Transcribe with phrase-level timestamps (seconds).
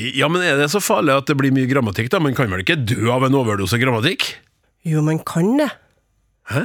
[0.00, 2.20] Ja, men er det så farlig at det blir mye grammatikk, da?
[2.22, 4.24] Man kan vel ikke dø av en overdose grammatikk?
[4.88, 5.68] Jo, man kan det.
[6.48, 6.64] Hæ?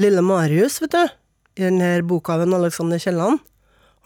[0.00, 1.02] Lille Marius, vet du,
[1.58, 3.42] i denne boka av en Alexander Kielland,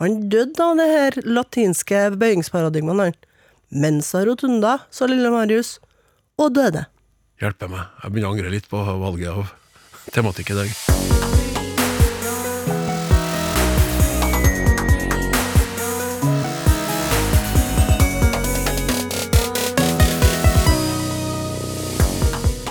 [0.01, 3.23] han døde av det her latinske bøyingsparadigmaet, han.
[3.71, 5.77] Mensa rotunda, sa lille Marius,
[6.41, 6.87] og døde.
[7.41, 7.89] Hjelpe meg.
[8.03, 9.53] Jeg begynner å angre litt på valget av
[10.17, 11.36] tematikk i dag.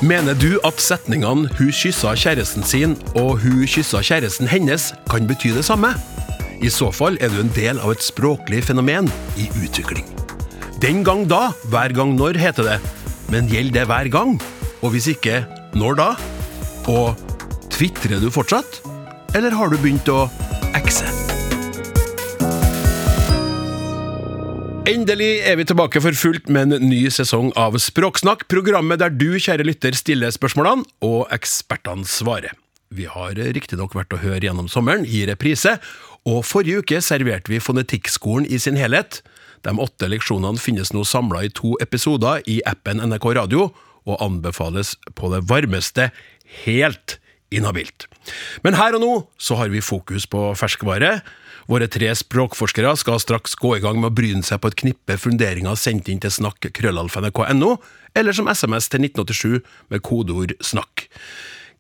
[0.01, 5.55] Mener du at setningene 'hun kyssa kjæresten sin' og 'hun kyssa kjæresten hennes' kan bety
[5.55, 5.93] det samme?
[6.61, 10.05] I så fall er du en del av et språklig fenomen i utvikling.
[10.81, 12.79] Den gang da, hver gang når, heter det.
[13.29, 14.41] Men gjelder det hver gang?
[14.81, 16.15] Og hvis ikke, når da?
[16.87, 17.15] Og
[17.69, 18.81] tvitrer du fortsatt?
[19.33, 20.29] Eller har du begynt å
[20.75, 21.24] ekse?
[24.85, 29.31] Endelig er vi tilbake for fullt med en ny sesong av Språksnakk, programmet der du,
[29.41, 32.53] kjære lytter, stiller spørsmålene, og ekspertene svarer.
[32.93, 35.79] Vi har riktignok vært å høre gjennom sommeren i reprise,
[36.29, 39.23] og forrige uke serverte vi Fonetikkskolen i sin helhet.
[39.65, 43.71] De åtte leksjonene finnes nå samla i to episoder i appen NRK Radio,
[44.05, 46.11] og anbefales på det varmeste
[46.61, 47.17] helt
[47.49, 48.05] inhabilt.
[48.61, 51.15] Men her og nå så har vi fokus på ferskvare.
[51.65, 55.17] Våre tre språkforskere skal straks gå i gang med å bryne seg på et knippe
[55.17, 57.71] funderinger sendt inn til snakk.krøllalf.nrk.no,
[58.13, 61.07] eller som SMS til 1987 med kodeord 'snakk'.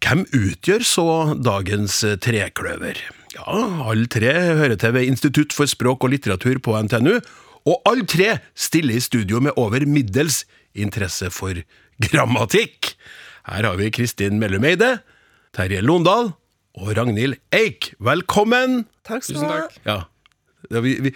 [0.01, 2.97] Hvem utgjør så dagens trekløver?
[3.35, 3.57] Ja,
[3.89, 7.21] alle tre hører til ved Institutt for språk og litteratur på NTNU,
[7.65, 11.61] og alle tre stiller i studio med over middels interesse for
[12.01, 12.95] grammatikk.
[13.45, 14.99] Her har vi Kristin Mellum Eide,
[15.53, 16.33] Terje Londal
[16.73, 17.93] og Ragnhild Eik.
[17.99, 18.85] Velkommen!
[19.07, 19.63] Takk skal du ha.
[19.85, 19.97] Ja.
[20.73, 21.11] Ja, vi, vi,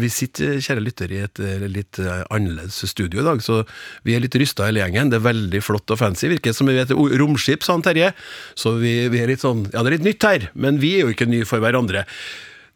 [0.00, 3.58] vi sitter, kjære lytter, i et eh, litt eh, annerledes studio i dag, så
[4.06, 5.10] vi er litt rysta hele gjengen.
[5.12, 6.30] Det er veldig flott og fancy.
[6.32, 8.14] Virker som vi er et o- romskip, sa han Terje.
[8.56, 11.04] Så vi, vi er litt sånn Ja, det er litt nytt her, men vi er
[11.04, 12.06] jo ikke nye for hverandre.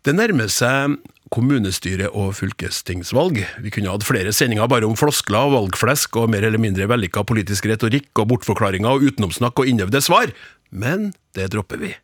[0.05, 0.99] Det nærmer seg
[1.33, 3.41] kommunestyre- og fylkestingsvalg.
[3.65, 7.25] Vi kunne hatt flere sendinger bare om floskler og valgflesk og mer eller mindre vellykka
[7.29, 10.33] politisk retorikk og bortforklaringer og utenomsnakk og innøvde svar,
[10.71, 11.95] men det dropper vi.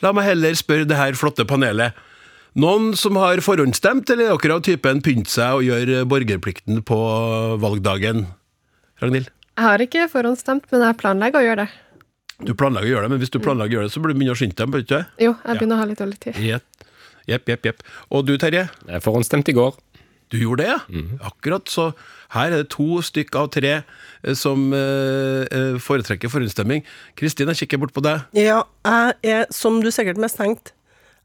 [0.00, 1.96] La meg heller spørre det her flotte panelet.
[2.60, 6.98] Noen som har forhåndsstemt, eller er dere av typen pynte seg og gjør borgerplikten på
[7.62, 8.24] valgdagen?
[9.02, 9.28] Ragnhild?
[9.54, 11.68] Jeg har ikke forhåndsstemt, men jeg planlegger å gjøre det.
[12.48, 14.20] Du planlegger å gjøre det, men hvis du planlegger å gjøre det, så burde du
[14.22, 15.00] begynne å skynde deg, bør du ikke?
[15.20, 16.40] Jo, jeg begynner å ha litt dårlig tid.
[17.28, 17.84] Jepp, jepp, jepp.
[18.10, 18.64] Og du, Terje?
[18.88, 19.76] Jeg forhåndsstemte i går.
[20.32, 21.04] Du gjorde det, ja?
[21.28, 21.68] Akkurat.
[21.68, 21.90] Så
[22.34, 26.84] her er det to stykk av tre eh, som eh, eh, foretrekker forhåndsstemming.
[27.18, 28.26] Kristin, jeg kikker bort på deg.
[28.38, 30.74] Ja, jeg er, som du sikkert mistenkte,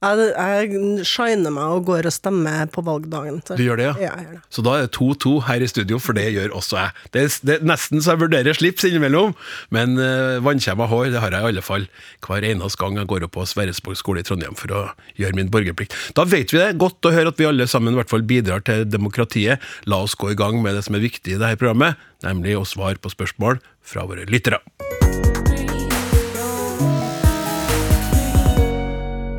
[0.05, 3.41] jeg, jeg shiner meg og går og stemmer på valgdagen.
[3.45, 3.57] Så.
[3.57, 3.95] Du gjør det, ja?
[4.07, 4.41] Ja, gjør det.
[4.53, 6.95] Så da er det 2-2 her i studio, for det gjør også jeg.
[7.13, 9.35] Det er, det er nesten så jeg vurderer slips innimellom,
[9.75, 11.87] men uh, vannkjemma hår det har jeg i alle fall
[12.25, 14.83] hver eneste gang jeg går opp på Sverresborg skole i Trondheim for å
[15.19, 15.95] gjøre min borgerplikt.
[16.17, 16.73] Da vet vi det.
[16.81, 19.63] Godt å høre at vi alle sammen i hvert fall bidrar til demokratiet.
[19.89, 22.67] La oss gå i gang med det som er viktig i dette programmet, nemlig å
[22.67, 24.63] svare på spørsmål fra våre lyttere.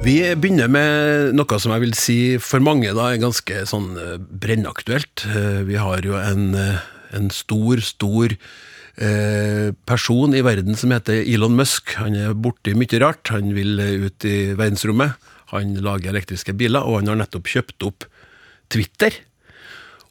[0.07, 4.13] Vi begynner med noe som jeg vil si for mange da er ganske sånn eh,
[4.23, 5.25] brennaktuelt.
[5.27, 6.85] Eh, Vi har jo en, eh,
[7.17, 8.37] en stor, stor
[8.97, 11.91] person i verden som heter Elon Musk.
[12.01, 13.29] Han er borti mye rart.
[13.29, 15.19] Han vil ut i verdensrommet.
[15.53, 18.07] Han lager elektriske biler, og han har nettopp kjøpt opp
[18.73, 19.13] Twitter.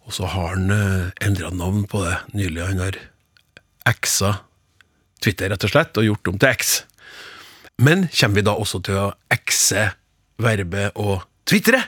[0.06, 2.68] Og så har han eh, endra navn på det nylig.
[2.68, 3.00] Han har
[3.90, 4.36] X-a
[5.18, 6.76] Twitter, rett og slett, og gjort om til X.
[7.82, 9.90] Men kommer vi da også til å ekse
[10.42, 11.82] verbet å tvitre?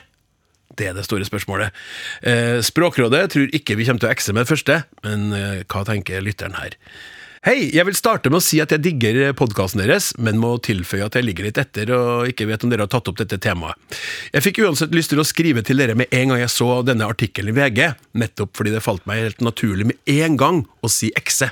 [0.78, 1.74] Det er det store spørsmålet.
[2.22, 5.82] Eh, Språkrådet tror ikke vi kommer til å ekse med det første, men eh, hva
[5.88, 6.76] tenker lytteren her?
[7.48, 11.06] Hei, jeg vil starte med å si at jeg digger podkasten deres, men må tilføye
[11.06, 13.78] at jeg ligger litt etter og ikke vet om dere har tatt opp dette temaet.
[14.34, 17.08] Jeg fikk uansett lyst til å skrive til dere med en gang jeg så denne
[17.08, 17.80] artikkelen i VG,
[18.20, 21.48] nettopp fordi det falt meg helt naturlig med en gang å si ekse.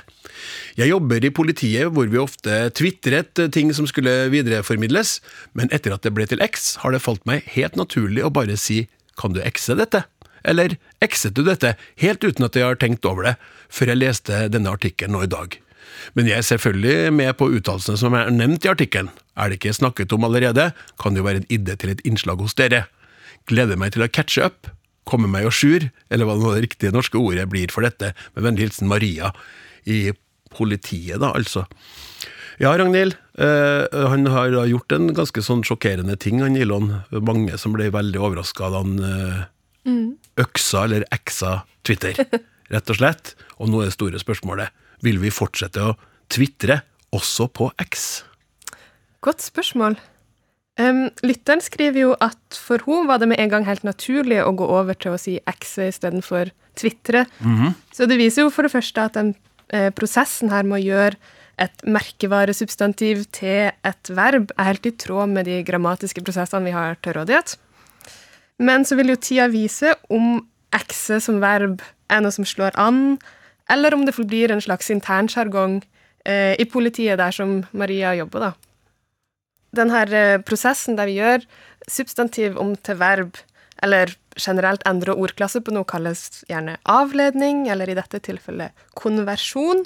[0.77, 5.17] Jeg jobber i politiet hvor vi ofte tvitret ting som skulle videreformidles,
[5.57, 8.61] men etter at det ble til X, har det falt meg helt naturlig å bare
[8.61, 8.83] si
[9.17, 10.05] kan du ekse dette?
[10.45, 14.45] Eller ekset du dette, helt uten at jeg har tenkt over det, før jeg leste
[14.53, 15.63] denne artikkelen nå i dag.
[16.17, 19.11] Men jeg er selvfølgelig med på uttalelsene som er nevnt i artikkelen.
[19.37, 20.71] Er det ikke snakket om allerede,
[21.01, 22.85] kan det jo være en idé til et innslag hos dere.
[23.49, 24.71] Gleder meg til å catche up,
[25.07, 28.47] komme meg à jour, eller hva nå det riktige norske ordet blir for dette, med
[28.47, 29.31] vennlig hilsen Maria
[29.87, 30.11] i
[30.57, 31.67] politiet, da, altså.
[32.57, 33.13] Ja, Ragnhild.
[33.37, 36.89] Eh, han har da gjort en ganske sånn sjokkerende ting, han Ilon.
[37.13, 40.07] Mange som ble veldig overraska da han eh,
[40.41, 42.17] øksa eller eksa Twitter.
[42.73, 43.35] rett og slett.
[43.61, 44.73] Og nå er det store spørsmålet
[45.05, 45.95] vil vi fortsette å
[46.31, 46.81] tvitre
[47.15, 48.23] også på X.
[49.23, 49.97] Godt spørsmål.
[50.77, 54.53] Um, lytteren skriver jo at for henne var det med en gang helt naturlig å
[54.53, 57.25] gå over til å si X istedenfor tvitre.
[57.95, 59.33] Så det viser jo for det første at den
[59.73, 61.17] eh, prosessen her med å gjøre
[61.57, 66.99] et merkevaresubstantiv til et verb er helt i tråd med de grammatiske prosessene vi har
[67.01, 67.55] til rådighet.
[68.61, 70.43] Men så vil jo tida vise om
[70.77, 71.81] X som verb
[72.13, 73.17] er noe som slår an,
[73.69, 75.81] eller om det forblir en slags internsjargong
[76.25, 78.53] eh, i politiet der som Maria jobber, da
[79.77, 81.45] den her eh, prosessen der vi gjør
[81.91, 83.37] substantiv om til verb,
[83.83, 89.85] eller generelt endre ordklasse på noe, kalles gjerne avledning, eller i dette tilfellet konversjon,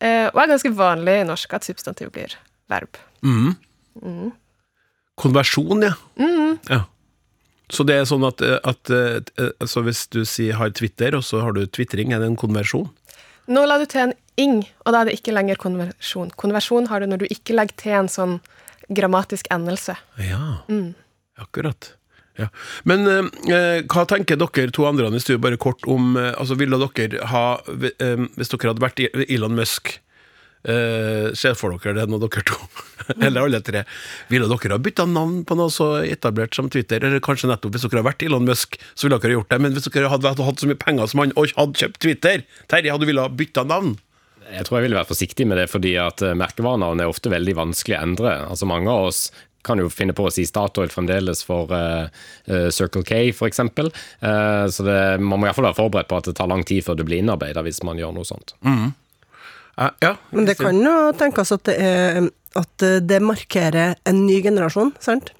[0.00, 2.36] eh, og er ganske vanlig i norsk at substantiv blir
[2.72, 3.00] verb.
[5.20, 5.92] Konversjon, ja.
[6.70, 6.82] ja.
[7.72, 9.20] Så det er sånn at, at eh,
[9.62, 12.88] altså hvis du sier har Twitter, og så har du tvitring, er det en konversjon?
[13.50, 16.30] Nå la du til en ing, og da er det ikke lenger konversjon.
[16.38, 18.38] Konversjon har du når du ikke legger til en sånn
[18.92, 19.96] grammatisk endelse.
[20.20, 20.62] Ja,
[21.40, 21.94] akkurat.
[22.40, 22.48] Ja.
[22.88, 26.78] Men eh, hva tenker dere to andre i studio, bare kort om eh, altså Ville
[26.80, 29.98] dere ha, eh, hvis dere hadde vært Elon Musk
[30.68, 32.58] eh, Se for dere det nå, dere to,
[33.26, 33.84] eller alle tre,
[34.32, 37.02] ville dere ha bytta navn på noe så etablert som Twitter?
[37.02, 39.60] Eller kanskje nettopp hvis dere hadde vært Elon Musk, så ville dere ha gjort det.
[39.64, 42.92] Men hvis dere hadde hatt så mye penger som han og hadde kjøpt Twitter, Terje,
[42.92, 43.96] hadde du ville ha bytta navn?
[44.52, 47.56] Jeg tror jeg ville vært forsiktig med det, fordi at eh, merkevarenavn er ofte veldig
[47.56, 48.36] vanskelig å endre.
[48.52, 49.26] Altså Mange av oss
[49.62, 52.08] kan jo finne på å si Statoil fremdeles for uh,
[52.74, 53.62] Circle K, f.eks.
[53.62, 56.98] Uh, så det, man må iallfall være forberedt på at det tar lang tid før
[56.98, 58.56] det blir innarbeida hvis man gjør noe sånt.
[58.66, 58.88] Eh,
[59.76, 60.16] ja.
[60.30, 62.28] Men det kan jo tenkes at det, er,
[62.58, 65.32] at det markerer en ny generasjon, sant?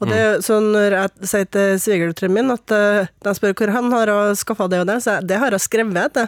[0.00, 3.88] Og det, så når jeg sier til svigerdatteren min at eh, de spør hvor han
[3.94, 6.26] har skaffa det og det, så jeg, det har jeg skrevet, det.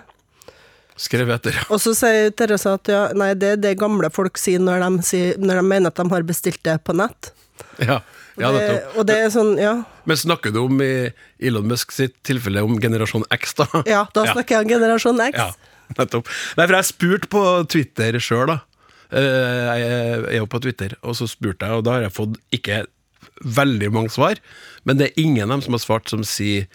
[0.99, 1.59] Skrevet etter.
[1.71, 5.05] Og så sier Therese at ja, nei, det er det gamle folk sier når de,
[5.07, 7.31] sier, når de mener at de har bestilt det på nett.
[7.79, 8.01] Ja,
[8.41, 8.67] ja det,
[8.99, 9.77] og det er sånn, ja.
[10.09, 13.69] Men snakker du om i Elon Musk sitt tilfelle om generasjon X, da?
[13.87, 15.39] Ja, da snakker jeg om generasjon X.
[15.39, 15.53] Ja,
[15.99, 16.29] nettopp.
[16.59, 17.43] Nei, for jeg spurte på
[17.73, 18.59] Twitter sjøl, da.
[19.09, 19.89] Eh, Jeg
[20.35, 22.83] er jo på Twitter, og så spurte jeg, og da har jeg fått ikke
[23.45, 24.41] veldig mange svar,
[24.85, 26.67] men det er ingen av dem som har svart som sier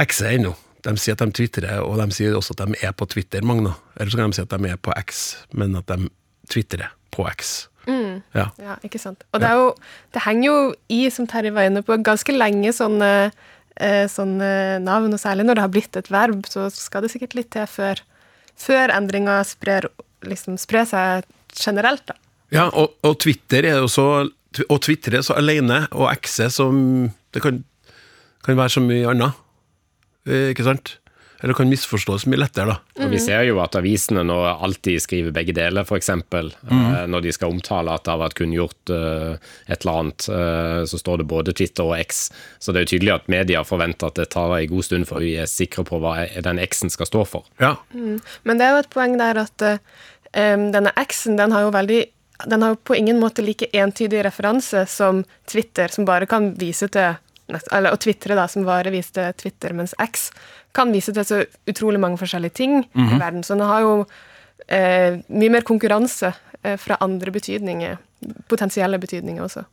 [0.00, 0.54] X ennå.
[0.86, 3.74] De sier at de tvitrer, og de sier også at de er på Twitter, Magna.
[3.98, 5.24] Eller så kan de si at de er på X,
[5.58, 6.06] men at de
[6.52, 7.66] tvitrer på X.
[7.88, 8.50] Ja.
[8.60, 9.22] Ja, ikke sant.
[9.32, 9.68] Og det, er jo,
[10.14, 10.56] det henger jo
[10.92, 13.10] i, som Terje var inne på, ganske lenge sånne,
[13.80, 14.50] eh, sånne
[14.84, 17.64] navn, og særlig når det har blitt et verb, så skal det sikkert litt til
[17.70, 18.02] før,
[18.58, 19.88] før endringa sprer,
[20.26, 22.16] liksom, sprer seg generelt, da.
[22.54, 24.08] Ja, og, og Twitter er jo så
[24.80, 27.58] Twitter er så alene, og X er som Det kan,
[28.44, 29.36] kan være så mye annet.
[30.26, 30.94] Eh, Ikke sant?
[31.40, 33.04] Eller kan misforstås mye lettere, da.
[33.04, 36.10] Og Vi ser jo at avisene nå alltid skriver begge deler, f.eks.
[36.10, 40.82] Eh, når de skal omtale at det har vært kunngjort eh, et eller annet, eh,
[40.90, 42.24] så står det både Twitter og X.
[42.58, 45.22] Så det er jo tydelig at media forventer at det tar en god stund før
[45.22, 46.16] vi er sikre på hva
[46.48, 47.46] den X-en skal stå for.
[47.62, 47.76] Ja.
[47.94, 49.78] Men det er jo et poeng der at eh,
[50.34, 52.06] denne X-en, den har jo veldig
[52.46, 56.86] den har jo på ingen måte like entydig referanse som Twitter, som bare kan vise
[56.86, 57.16] til
[57.48, 60.28] eller, Og Twitter, da, som bare viste til Twitter, mens X
[60.76, 63.42] kan vise til så utrolig mange forskjellige ting i verden.
[63.42, 63.94] Så den har jo
[64.68, 66.32] eh, mye mer konkurranse
[66.62, 67.96] eh, fra andre betydninger,
[68.48, 69.64] potensielle betydninger også.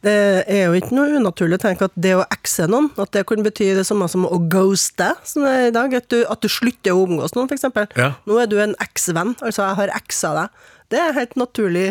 [0.00, 0.12] Det
[0.48, 3.42] er jo ikke noe unaturlig å tenke at det å exe noen, at det kan
[3.44, 5.96] bety det samme som å ghoste, som det er i dag.
[5.98, 7.68] At du, at du slutter å omgås noen, f.eks.
[8.00, 8.14] Ja.
[8.24, 10.62] Nå er du en eks-venn, altså jeg har eksa deg.
[10.90, 11.90] Det er helt naturlig.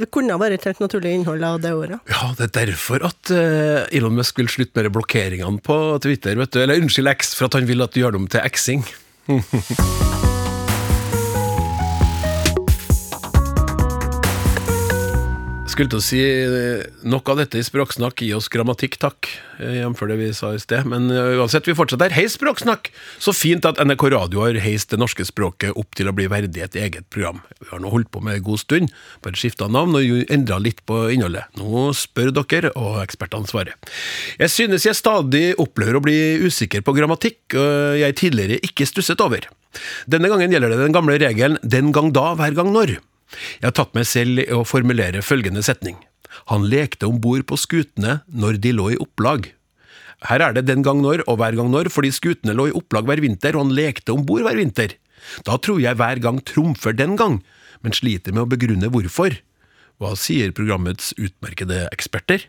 [0.00, 2.00] Det kunne ha vært et helt naturlig innhold av det ordet.
[2.10, 6.34] Ja, det er derfor at eh, Elon Musk vil slutte med blokkeringene på Twitter.
[6.40, 6.62] vet du.
[6.64, 8.84] Eller unnskyld X, for at han vil at du gjør dem til X-ing.
[15.80, 19.30] Skulle til å si eh, nok av dette i Språksnakk, gi oss grammatikk, takk.
[19.64, 20.02] eh, Jf.
[20.10, 20.84] det vi sa i sted.
[20.84, 22.12] Men eh, uansett, vi fortsetter.
[22.12, 22.90] Hei, Språksnakk!
[23.16, 26.66] Så fint at NRK Radio har heist det norske språket opp til å bli verdig
[26.66, 27.40] et eget program.
[27.64, 28.92] Vi har nå holdt på med en god stund,
[29.24, 31.48] bare skifta navn og endra litt på innholdet.
[31.56, 33.96] Nå spør dere, og ekspertene svarer.
[34.36, 39.24] Jeg synes jeg stadig opplever å bli usikker på grammatikk og jeg tidligere ikke stusset
[39.24, 39.48] over.
[40.04, 43.00] Denne gangen gjelder det den gamle regelen 'den gang da, hver gang når'.
[43.60, 45.98] Jeg har tatt meg selv i å formulere følgende setning.
[46.50, 49.50] Han lekte om bord på skutene når de lå i opplag.
[50.28, 53.08] Her er det den gang når og hver gang når, fordi skutene lå i opplag
[53.08, 54.96] hver vinter, og han lekte om bord hver vinter.
[55.46, 57.40] Da tror jeg hver gang trumfer den gang,
[57.80, 59.38] men sliter med å begrunne hvorfor.
[60.00, 62.46] Hva sier programmets utmerkede eksperter?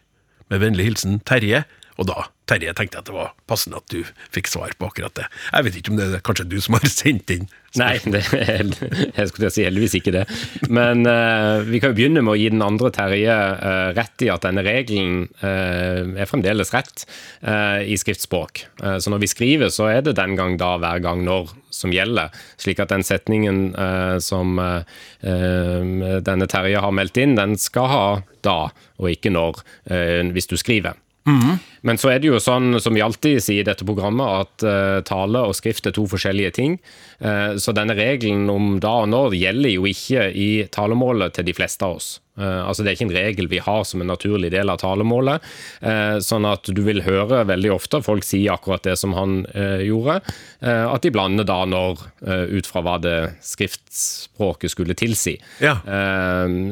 [0.51, 1.63] Med vennlig hilsen Terje,
[1.99, 5.15] Og da, Terje, tenkte jeg at det var passende at du fikk svar på akkurat
[5.17, 5.27] det.
[5.51, 8.67] Jeg vet ikke om det er kanskje du som har sendt inn Nei, det er,
[9.15, 10.25] jeg skulle si heldigvis ikke det.
[10.73, 14.27] Men uh, vi kan jo begynne med å gi den andre Terje uh, rett i
[14.33, 17.05] at denne regelen uh, er fremdeles rett
[17.41, 18.61] i skriftspråk.
[19.01, 22.33] så når vi skriver, så er det den gang, da, hver gang, når som gjelder.
[22.61, 23.71] Slik at den setningen
[24.23, 24.59] som
[25.21, 28.05] denne Terje har meldt inn, den skal ha
[28.45, 28.57] da,
[29.01, 29.63] og ikke når,
[30.35, 30.99] hvis du skriver.
[31.29, 31.59] Mm.
[31.85, 35.01] Men så er det jo sånn, som vi alltid sier i dette programmet, at uh,
[35.05, 36.77] tale og skrift er to forskjellige ting.
[37.21, 41.57] Uh, så denne regelen om da og når gjelder jo ikke i talemålet til de
[41.57, 42.11] fleste av oss.
[42.41, 45.43] Uh, altså Det er ikke en regel vi har som en naturlig del av talemålet.
[46.21, 49.43] sånn at du vil høre veldig ofte folk si akkurat det som han
[49.85, 50.19] gjorde.
[50.61, 51.99] at de blander da når
[52.51, 55.35] ut fra hva det skriftspråket skulle tilsi.
[55.59, 55.77] Ja.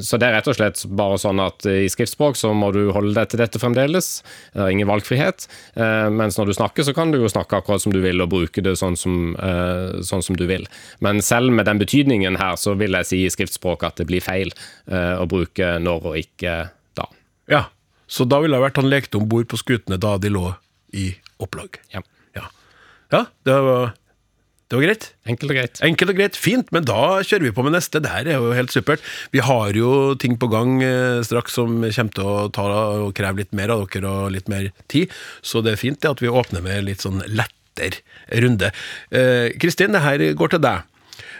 [0.01, 3.15] så det er rett og slett bare sånn at i skriftspråk så må du holde
[3.17, 4.11] deg til dette fremdeles.
[4.53, 5.47] Det er ingen valgfrihet.
[5.75, 8.31] Eh, mens når du snakker, så kan du jo snakke akkurat som du vil, og
[8.31, 10.67] bruke det sånn som, eh, sånn som du vil.
[10.99, 14.21] Men selv med den betydningen her, så vil jeg si i skriftspråk at det blir
[14.21, 14.51] feil
[14.89, 16.55] eh, å bruke når og ikke
[16.97, 17.07] da.
[17.51, 17.63] Ja,
[18.09, 20.47] så da ville det vært han lekte om bord på skutene da de lå
[20.97, 21.11] i
[21.41, 21.81] opplag.
[21.93, 22.03] Ja.
[22.37, 22.47] Ja,
[23.13, 23.91] ja det var
[24.69, 25.05] det var greit.
[25.25, 25.79] Enkelt og greit.
[25.81, 27.97] Enkelt og greit, Fint, men da kjører vi på med neste.
[28.05, 29.01] Det her er jo helt supert.
[29.33, 32.67] Vi har jo ting på gang eh, straks som kommer til å ta
[33.01, 35.09] og kreve litt mer av dere og litt mer tid,
[35.41, 38.03] så det er fint det at vi åpner med litt sånn lettere
[38.45, 38.69] runde.
[39.09, 40.85] Eh, Kristin, det her går til deg.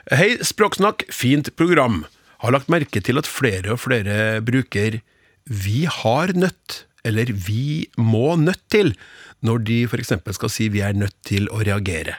[0.09, 2.07] Hei, Språksnakk, fint program.
[2.39, 5.01] Har lagt merke til at flere og flere bruker
[5.50, 8.96] 'vi har nødt' eller 'vi må nødt til'
[9.41, 10.13] når de f.eks.
[10.31, 12.15] skal si 'vi er nødt til å reagere'.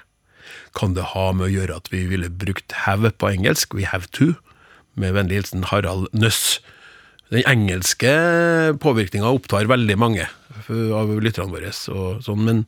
[0.74, 4.06] Kan det ha med å gjøre at vi ville brukt have på engelsk, we have
[4.12, 4.34] to,
[4.94, 6.60] med vennlig hilsen Harald Nøss.
[7.30, 8.10] Den engelske
[8.82, 10.26] påvirkninga opptar veldig mange
[10.68, 12.64] av lytterne våre, og sånn, men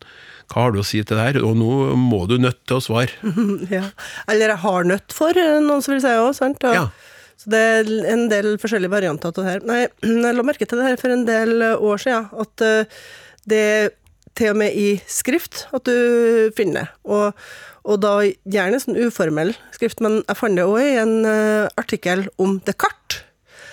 [0.52, 1.38] hva har du å si til det her?
[1.42, 3.10] Og nå må du nødt til å svare.
[3.76, 3.88] ja.
[4.30, 6.62] Eller jeg har nødt for, noen som vil si òg, sant?
[6.68, 7.11] Og, ja.
[7.42, 9.64] Så det er en del forskjellige varianter av det her.
[9.66, 9.80] Nei,
[10.28, 12.64] jeg la merke til det her for en del år siden, at
[13.50, 13.90] det er
[14.38, 16.86] til og med i skrift at du finner det.
[17.04, 17.42] Og,
[17.84, 22.26] og da gjerne sånn uformell skrift, men jeg fant det òg i en uh, artikkel
[22.42, 23.26] om Descartes.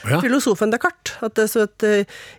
[0.08, 0.22] Ja.
[0.24, 1.18] Filosofen Descartes.
[1.24, 1.84] At det så at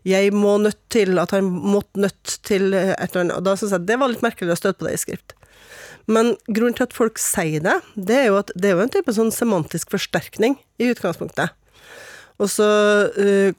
[0.08, 3.36] jeg må nødt til At han måtte nødt til et eller annet.
[3.36, 5.34] Og da syns jeg det var litt merkelig å støte på det i skrift.
[6.10, 8.92] Men grunnen til at folk sier det, det er jo at det er jo en
[8.92, 11.54] type sånn semantisk forsterkning i utgangspunktet.
[12.40, 12.66] Og så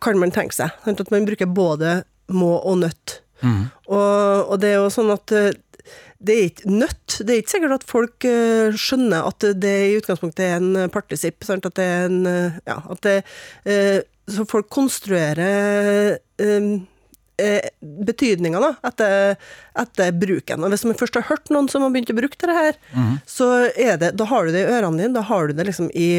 [0.01, 1.99] kan man tenke seg at man bruker både
[2.33, 3.19] må og nødt.
[3.45, 3.67] Mm.
[3.93, 5.33] Og, og, det er jo sånn at
[6.21, 7.17] det er ikke nødt.
[7.25, 11.41] Det er ikke sikkert at folk uh, skjønner at det i utgangspunktet er en partisipp.
[11.47, 11.65] Sant?
[11.65, 13.15] At det er en uh, Ja, at det
[13.65, 16.19] uh, Så folk konstruerer
[18.07, 19.37] betydninga etter,
[19.79, 20.65] etter, bruken.
[20.65, 23.13] Og Hvis man først har hørt noen som har begynt å bruke det her, mm.
[23.29, 26.09] så det, da har du det i ørene dine, da har du det liksom i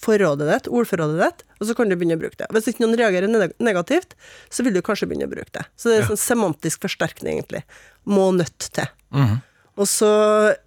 [0.00, 2.48] forrådet ditt, ordforrådet ditt, og så kan du begynne å bruke det.
[2.56, 4.16] Hvis ikke noen reagerer negativt,
[4.48, 5.66] så vil du kanskje begynne å bruke det.
[5.76, 6.10] Så det er ja.
[6.12, 7.62] sånn semantisk forsterkning, egentlig.
[8.08, 8.88] Må nødt til.
[9.12, 9.38] Mm.
[9.80, 10.12] Og så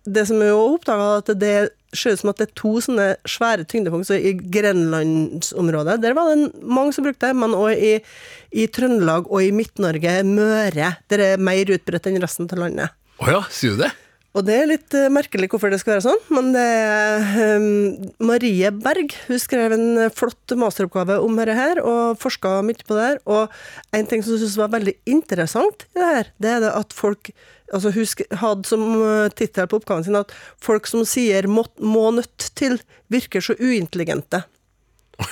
[0.06, 1.56] Det som jeg òg oppdaga, at det
[1.94, 4.10] ser ut som at det er to sånne svære tyngdepunkt.
[4.10, 7.94] Så i grenlandsområdet, der var det mange som brukte det, men òg i,
[8.50, 12.98] i, Trøndelag og i Midt-Norge, Møre, der er mer utbredt enn resten av landet.
[13.22, 13.92] Å oh ja, sier du det?
[14.34, 18.08] Og det er litt uh, merkelig hvorfor det skal være sånn, men det er um,
[18.26, 23.10] Marie Berg hun skrev en flott masteroppgave om dette her, og forska mye på det
[23.12, 23.20] her.
[23.30, 26.74] Og en ting som jeg syntes var veldig interessant i det her, det er det
[26.82, 27.30] at folk
[27.74, 32.10] altså Hun hadde som eh, tittel på oppgaven sin at folk som sier må, må
[32.20, 32.80] nødt til,
[33.14, 34.44] virker så uintelligente.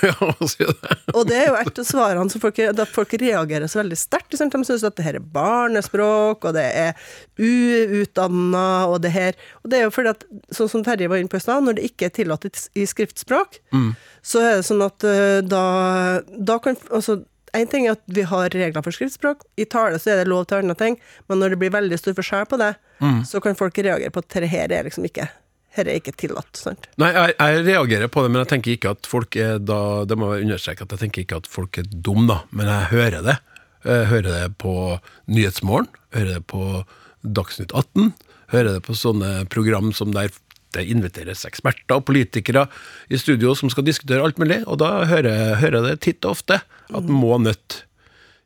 [0.02, 0.96] Ja, si det.
[1.12, 4.34] og det er jo et av svarene som folk, at folk reagerer så veldig sterkt.
[4.34, 6.94] De syns at det her er barnespråk, og det er
[7.38, 11.32] uutdanna, og det her Og det er jo fordi at, sånn som Terje var inne
[11.32, 13.90] på i stad, når det ikke er tillatt i skriftspråk, mm.
[14.22, 15.66] så er det sånn at eh, da,
[16.22, 17.22] da kan Altså,
[17.52, 19.44] en ting er at vi har regler for skriftspråk.
[19.60, 22.16] I tale så er det lov til andre ting, men når det blir veldig stor
[22.16, 22.72] forskjell på det,
[23.04, 23.22] mm.
[23.28, 25.28] så kan folk reagere på at dette her er liksom ikke
[25.76, 26.52] her er ikke tillatt.
[26.58, 26.88] sant?
[27.00, 29.78] Nei, jeg, jeg, reagerer på det, men jeg tenker ikke at folk er da
[30.08, 32.90] Det må jeg understreke at jeg tenker ikke at folk er dumme, da, men jeg
[32.92, 33.38] hører det.
[33.86, 34.74] Jeg hører det på
[35.32, 36.66] Nyhetsmorgen, hører det på
[37.22, 38.12] Dagsnytt 18,
[38.52, 40.30] hører det på sånne program som der
[40.76, 42.66] det inviteres eksperter og politikere
[43.12, 46.62] i studio som skal diskutere alt mulig, og da hører jeg det titt og ofte
[46.62, 47.82] at må nødt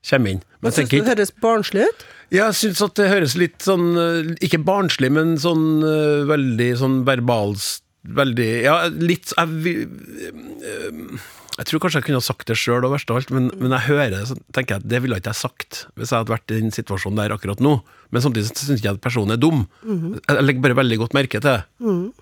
[0.06, 0.45] kommer inn.
[0.62, 2.04] Men Syns det høres barnslig ut?
[2.30, 6.71] Ja, jeg syns at det høres litt sånn eh, Ikke barnslig, men sånn uh, veldig
[6.80, 7.85] sånn verbalsk
[8.16, 9.87] veldig Ja, litt Jeg,
[10.26, 11.21] eh,
[11.57, 14.13] jeg tror kanskje jeg kunne ha sagt det sjøl, verst av alt, men, jeg hører
[14.13, 16.61] det, så tenker jeg at det ville ikke jeg sagt hvis jeg hadde vært i
[16.61, 17.79] den situasjonen der akkurat nå.
[18.13, 19.65] Men samtidig syns jeg at personen er dum.
[20.21, 21.59] Jeg legger bare veldig godt merke til det.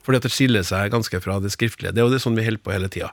[0.06, 1.92] Fordi at det skiller seg ganske fra det skriftlige.
[1.92, 3.10] Det er jo det sånn vi holder på hele tida.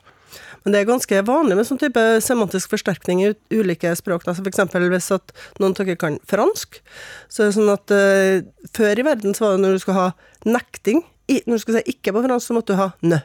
[0.62, 4.24] Men det er ganske vanlig med sånn type semantisk forsterkning i ulike språk.
[4.30, 4.62] Altså F.eks.
[4.94, 6.78] hvis at noen av dere kan fransk,
[7.26, 9.98] så er det sånn at uh, før i verden så var det når du skulle
[9.98, 10.12] ha
[10.46, 13.20] nekting, i, når du skulle si ikke på fransk, så måtte du ha nø.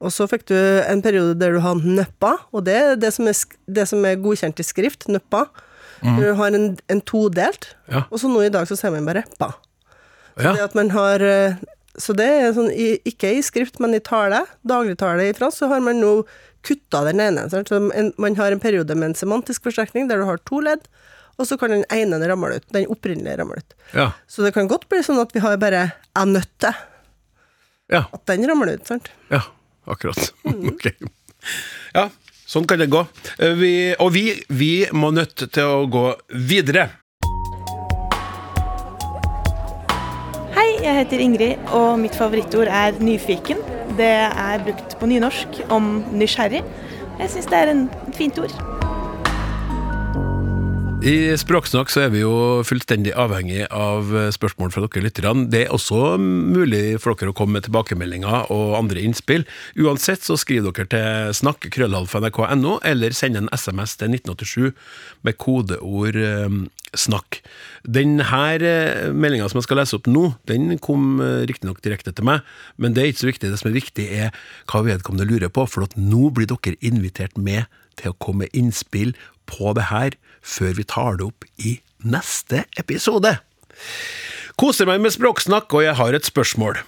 [0.00, 3.26] Og så fikk du en periode der du har nøppa, og det er det som
[3.30, 3.34] er,
[3.66, 5.46] det som er godkjent i skrift, nøppa.
[6.02, 8.02] Du har en, en todelt, Ja.
[8.10, 9.54] og så nå i dag så sier man bare pa.
[10.36, 10.52] Ja.
[10.52, 11.54] Det at man har eh,
[11.96, 12.68] Så det er sånn,
[13.08, 16.26] ikke i skrift, men i tale, dagligtale i fransk, så har man nå
[16.62, 17.46] kutta den ene.
[17.48, 17.70] Sant?
[17.72, 17.78] Så
[18.20, 20.84] man har en periode med en semantisk forstrekning der du har to ledd,
[21.40, 22.68] og så kan den ene ramle ut.
[22.76, 23.74] Den opprinnelige ramle ut.
[23.96, 24.10] Ja.
[24.28, 26.74] Så det kan godt bli sånn at vi har bare 'jeg nøtte',
[27.88, 28.04] Ja.
[28.12, 28.86] at den ramler ut.
[28.86, 29.08] sant?
[29.30, 29.40] Ja,
[29.86, 30.32] akkurat.
[30.72, 30.88] Ok.
[31.94, 32.08] Ja,
[32.46, 33.04] sånn kan det gå.
[33.38, 36.88] Eh, Vi, og vi, vi må nødt til å gå videre.
[40.56, 43.60] Hei, jeg heter Ingrid, og mitt favorittord er nyfiken.
[43.96, 46.64] Det er brukt på nynorsk om nysgjerrig.
[47.20, 48.52] Jeg syns det er en et fint ord.
[51.06, 55.44] I Språksnakk så er vi jo fullstendig avhengig av eh, spørsmål fra dere lytterne.
[55.52, 59.44] Det er også mulig for dere å komme med tilbakemeldinger og andre innspill.
[59.78, 64.74] Uansett så skriver dere til snakk.krøllalfa.nrk.no, eller send en SMS til 1987
[65.28, 66.58] med kodeord eh,
[66.98, 67.38] 'snakk'.
[67.86, 68.26] Denne
[68.58, 72.42] eh, meldinga som jeg skal lese opp nå, den kom riktignok direkte til meg,
[72.82, 73.54] men det er ikke så viktig.
[73.54, 74.34] Det som er viktig, er
[74.66, 79.14] hva vedkommende lurer på, for nå blir dere invitert med til å komme med innspill
[79.46, 81.76] på det her før vi tar det opp i
[82.06, 83.34] neste episode.
[84.56, 86.78] Koser meg med språksnakk, og jeg har et spørsmål.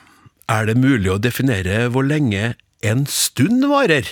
[0.49, 2.55] Er det mulig å definere hvor lenge
[2.87, 4.07] en stund varer?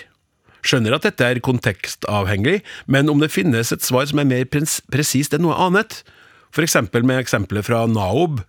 [0.66, 2.58] Skjønner at dette er kontekstavhengig,
[2.90, 6.00] men om det finnes et svar som er mer pres- presist enn noe annet,
[6.52, 8.42] for eksempel med eksempelet fra Naob,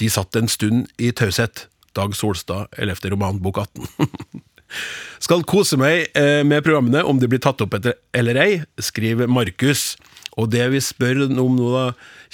[0.00, 3.12] de satt en stund i taushet, Dag Solstad, 11.
[3.12, 4.08] roman, bok 18.
[5.22, 8.48] Skal kose meg eh, med programmene om de blir tatt opp etter, eller ei,
[8.82, 9.92] skriver Markus.
[10.40, 11.84] Og det vi spør om nå, da,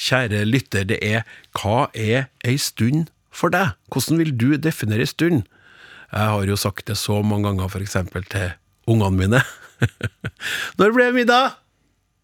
[0.01, 1.27] kjære lytter, det er
[1.59, 3.75] hva er ei stund for deg?
[3.93, 5.45] Hvordan vil du definere ei stund?
[6.11, 8.51] Jeg har jo sagt det så mange ganger, eksempel til
[8.91, 9.43] ungene mine.
[10.81, 11.61] Når ble det middag?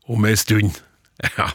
[0.08, 0.82] Om ei stund.
[1.38, 1.48] Ja.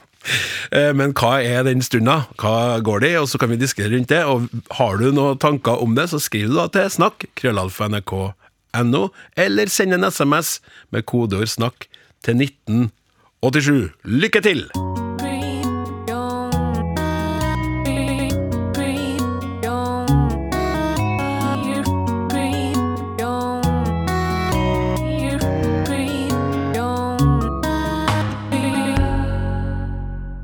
[0.73, 2.23] Eh, Men hva er den stunda?
[2.41, 3.17] Hva går det i?
[3.19, 4.21] Og så kan vi diskutere rundt det.
[4.25, 9.03] Og har du noen tanker om det, så skriv da til snakk, krøllalfa.nrk.no,
[9.45, 11.89] eller send en SMS med kodeord 'snakk'
[12.25, 12.38] til
[13.41, 13.89] 1987.
[14.06, 14.67] Lykke til!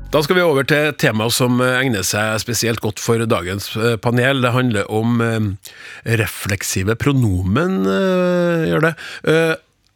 [0.08, 3.94] Da skal vi over til et tema som egner seg spesielt godt for dagens eh,
[4.02, 4.40] panel.
[4.42, 5.74] Det handler om eh,
[6.18, 8.92] refleksive pronomen, eh, gjør det.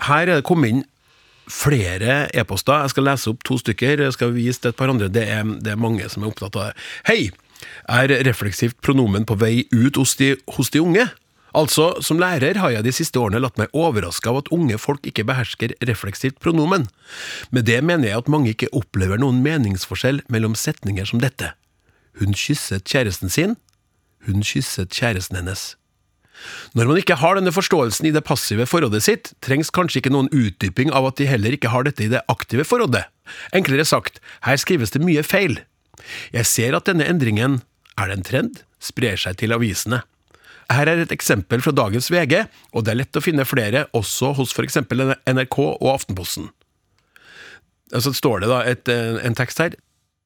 [0.07, 0.85] Her er det kommet inn
[1.51, 2.85] flere e-poster.
[2.85, 4.05] Jeg skal lese opp to stykker.
[4.07, 5.11] Jeg skal vise til et par andre.
[5.13, 6.87] Det er, det er mange som er opptatt av det.
[7.09, 7.23] Hei!
[7.87, 11.07] Er refleksivt pronomen på vei ut hos de, hos de unge?
[11.55, 15.05] Altså, som lærer har jeg de siste årene latt meg overraske av at unge folk
[15.09, 16.87] ikke behersker refleksivt pronomen.
[17.53, 21.53] Med det mener jeg at mange ikke opplever noen meningsforskjell mellom setninger som dette.
[22.21, 23.57] Hun kysset kjæresten sin.
[24.27, 25.75] Hun kysset kjæresten hennes.
[26.79, 30.31] Når man ikke har denne forståelsen i det passive forrådet sitt, trengs kanskje ikke noen
[30.33, 33.05] utdyping av at de heller ikke har dette i det aktive forrådet.
[33.57, 35.61] Enklere sagt, her skrives det mye feil.
[36.35, 37.61] Jeg ser at denne endringen,
[38.01, 40.03] er det en trend, sprer seg til avisene.
[40.73, 44.33] Her er et eksempel fra dagens VG, og det er lett å finne flere også
[44.39, 44.81] hos f.eks.
[44.89, 46.49] NRK og Aftenposten.
[47.93, 49.77] Så står det da et, eh, en tekst her.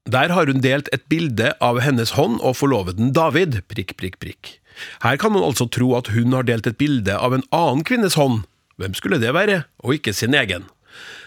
[0.07, 4.53] Der har hun delt et bilde av hennes hånd og forloveden David, prikk, prikk, prikk.
[5.05, 8.19] Her kan man altså tro at hun har delt et bilde av en annen kvinnes
[8.19, 8.45] hånd.
[8.77, 10.67] Hvem skulle det være, og ikke sin egen?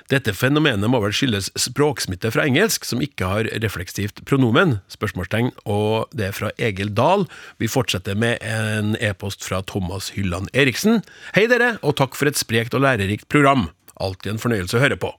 [0.09, 6.09] Dette fenomenet må vel skyldes språksmitte fra engelsk, som ikke har refleksivt pronomen, spørsmålstegn, og
[6.17, 7.27] det er fra Egil Dahl.
[7.61, 11.03] Vi fortsetter med en e-post fra Thomas Hylland Eriksen.
[11.37, 13.67] Hei dere, og takk for et sprekt og lærerikt program.
[14.01, 15.11] Alltid en fornøyelse å høre på.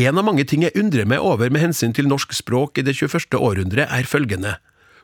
[0.00, 2.96] En av mange ting jeg undrer meg over med hensyn til norsk språk i det
[2.98, 3.30] 21.
[3.38, 4.56] århundret, er følgende.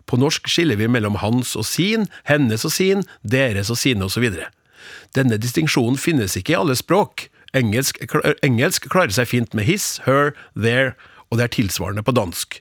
[0.06, 4.26] På norsk skiller vi mellom hans og sin, hennes og sin, deres og sine osv.
[5.16, 7.28] Denne distinksjonen finnes ikke i alle språk.
[7.56, 8.00] Engelsk,
[8.42, 10.94] engelsk klarer seg fint med his, her, there,
[11.30, 12.58] og det er tilsvarende på dansk.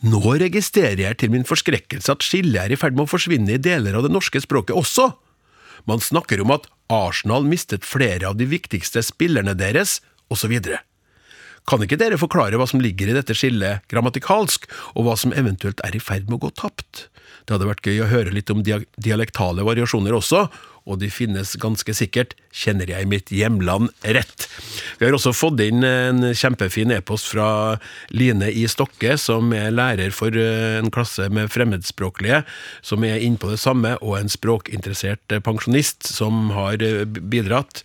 [0.00, 3.60] Nå registrerer jeg til min forskrekkelse at skillet er i ferd med å forsvinne i
[3.60, 5.10] deler av det norske språket også.
[5.88, 9.98] Man snakker om at Arsenal mistet flere av de viktigste spillerne deres,
[10.32, 10.56] osv.
[11.68, 15.82] Kan ikke dere forklare hva som ligger i dette skillet grammatikalsk, og hva som eventuelt
[15.86, 17.08] er i ferd med å gå tapt?
[17.44, 20.46] Det hadde vært gøy å høre litt om dialektale variasjoner også,
[20.88, 24.46] og de finnes ganske sikkert, kjenner jeg mitt hjemland rett.
[24.98, 27.78] Vi har også fått inn en kjempefin e-post fra
[28.14, 32.42] Line i Stokke, som er lærer for eh, en klasse med fremmedspråklige,
[32.86, 37.84] som er inne på det samme, og en språkinteressert eh, pensjonist som har eh, bidratt.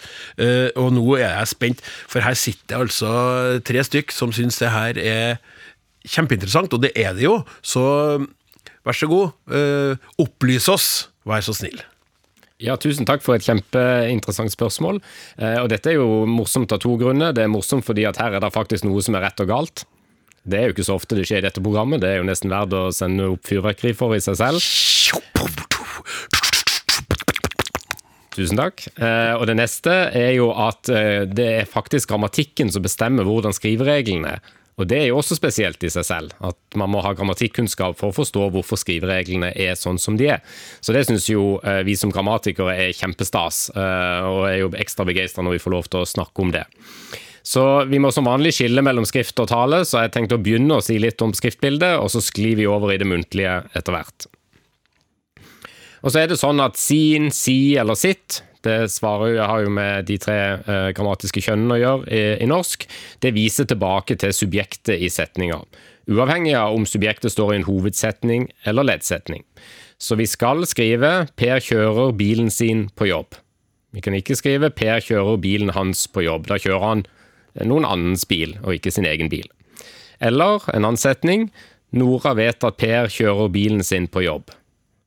[0.79, 3.12] Og nå er jeg spent, for her sitter det altså
[3.67, 5.38] tre stykk som syns det her er
[6.05, 7.86] kjempeinteressant, og det er det jo, så
[8.86, 9.34] vær så god,
[10.21, 10.89] opplys oss,
[11.25, 11.81] vær så snill.
[12.63, 15.01] Ja, Tusen takk for et kjempeinteressant spørsmål.
[15.35, 17.33] Eh, og Dette er jo morsomt av to grunner.
[17.35, 19.83] Det er morsomt fordi at her er det faktisk noe som er rett og galt.
[20.47, 21.99] Det er jo ikke så ofte det skjer i dette programmet.
[22.03, 24.63] Det er jo nesten verdt å sende opp fyrverkeri for i seg selv.
[28.35, 28.85] Tusen takk.
[28.95, 33.55] Eh, og det neste er jo at eh, det er faktisk grammatikken som bestemmer hvordan
[33.55, 34.55] skrivereglene er.
[34.75, 38.11] Og Det er jo også spesielt i seg selv, at man må ha grammatikkunnskap for
[38.11, 40.41] å forstå hvorfor skrivereglene er sånn som de er.
[40.83, 45.07] Så det syns jo eh, vi som grammatikere er kjempestas, eh, og er jo ekstra
[45.07, 46.65] begeistra når vi får lov til å snakke om det.
[47.45, 50.79] Så vi må som vanlig skille mellom skrift og tale, så jeg tenkte å begynne
[50.79, 54.27] å si litt om skriftbildet, og så sklir vi over i det muntlige etter hvert.
[56.05, 60.08] Og så er det sånn at sin, si eller sitt det svarer har jo med
[60.10, 62.86] de tre eh, grammatiske kjønnene å gjøre i, i, norsk.
[63.23, 65.62] Det viser tilbake til subjektet i setninga,
[66.12, 69.45] uavhengig av om subjektet står i en hovedsetning eller leddsetning.
[69.97, 73.39] Så vi skal skrive 'Per kjører bilen sin på jobb'.
[73.95, 76.49] Vi kan ikke skrive 'Per kjører bilen hans på jobb'.
[76.51, 77.06] Da kjører han
[77.63, 79.47] noen annens bil, og ikke sin egen bil.
[80.19, 81.51] Eller en annen setning
[81.93, 84.51] 'Nora vet at Per kjører bilen sin på jobb'.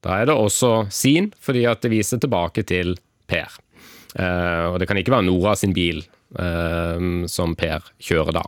[0.03, 2.97] Da er det også sin, fordi det viser tilbake til
[3.29, 3.59] Per.
[4.17, 6.01] Uh, og det kan ikke være Nora sin bil
[6.41, 8.45] uh, som Per kjører da.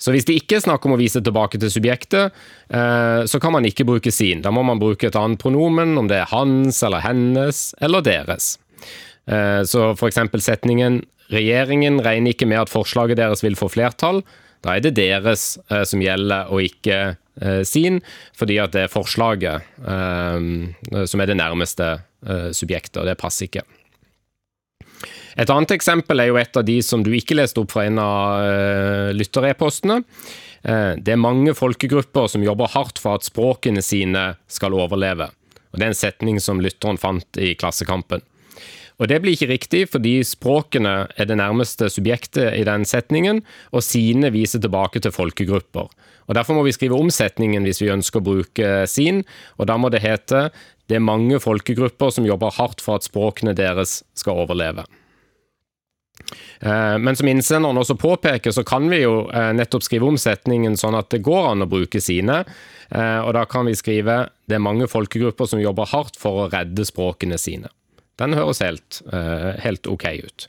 [0.00, 2.36] Så hvis det ikke er snakk om å vise tilbake til subjektet,
[2.72, 4.44] uh, så kan man ikke bruke sin.
[4.44, 8.56] Da må man bruke et annet pronomen, om det er hans eller hennes eller deres.
[9.30, 14.24] Så for eksempel setningen 'Regjeringen regner ikke med at forslaget deres vil få flertall'.
[14.64, 17.14] Da er det deres som gjelder, og ikke
[17.62, 18.00] sin,
[18.34, 22.00] fordi at det er forslaget som er det nærmeste
[22.52, 23.06] subjekter.
[23.08, 23.62] Det passer ikke.
[25.38, 28.00] Et annet eksempel er jo et av de som du ikke leste opp fra en
[28.02, 30.00] av uh, lytterepostene.
[30.66, 35.30] Uh, det er mange folkegrupper som jobber hardt for at språkene sine skal overleve.
[35.70, 38.24] Og Det er en setning som lytteren fant i Klassekampen.
[39.00, 43.40] Og Det blir ikke riktig, fordi språkene er det nærmeste subjektet i den setningen,
[43.72, 45.88] og sine viser tilbake til folkegrupper.
[46.28, 49.24] Og Derfor må vi skrive om setningen hvis vi ønsker å bruke sin,
[49.56, 50.50] og da må det hete
[50.90, 54.84] det er mange folkegrupper som jobber hardt for at språkene deres skal overleve.
[56.60, 60.76] Eh, men som innsenderen også påpeker, så kan vi jo eh, nettopp skrive om setningen
[60.80, 62.42] sånn at det går an å bruke sine.
[62.90, 66.48] Eh, og da kan vi skrive det er mange folkegrupper som jobber hardt for å
[66.52, 67.70] redde språkene sine.
[68.20, 68.98] Den høres helt,
[69.64, 70.44] helt ok ut.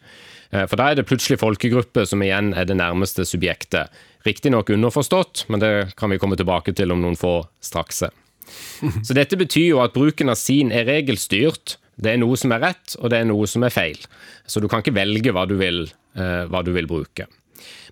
[0.51, 3.87] For da er det plutselig folkegruppe som igjen er det nærmeste subjektet.
[4.27, 8.03] Riktignok underforstått, men det kan vi komme tilbake til om noen få straks.
[9.07, 11.77] Så dette betyr jo at bruken av sin er regelstyrt.
[12.01, 13.99] Det er noe som er rett, og det er noe som er feil.
[14.49, 15.85] Så du kan ikke velge hva du vil,
[16.17, 17.27] eh, hva du vil bruke.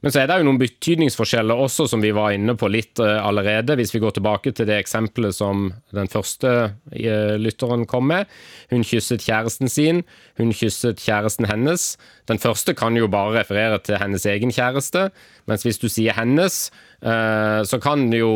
[0.02, 3.20] Men så er det jo noen betydningsforskjeller også, som vi var inne på litt eh,
[3.22, 3.76] allerede.
[3.78, 6.54] Hvis vi går tilbake til det eksempelet som den første
[6.96, 8.32] eh, lytteren kom med.
[8.72, 10.02] Hun kysset kjæresten sin,
[10.40, 11.92] hun kysset kjæresten hennes.
[12.32, 15.10] Den første kan jo bare referere til hennes egen kjæreste,
[15.52, 18.34] mens hvis du sier hennes, så kan det jo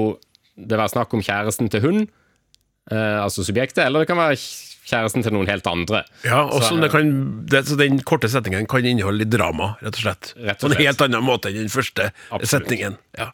[0.58, 2.04] det være snakk om kjæresten til hun,
[2.92, 4.38] eh, altså subjektet, eller det kan være
[4.84, 6.04] kjæresten til noen helt andre.
[6.28, 7.12] Ja, også så, kan,
[7.50, 10.34] det, så Den korte setningen kan inneholde litt drama, rett og slett.
[10.38, 10.64] Rett og slett.
[10.64, 12.52] På en helt annen måte enn den første Absolutt.
[12.52, 12.98] setningen.
[13.18, 13.32] Ja.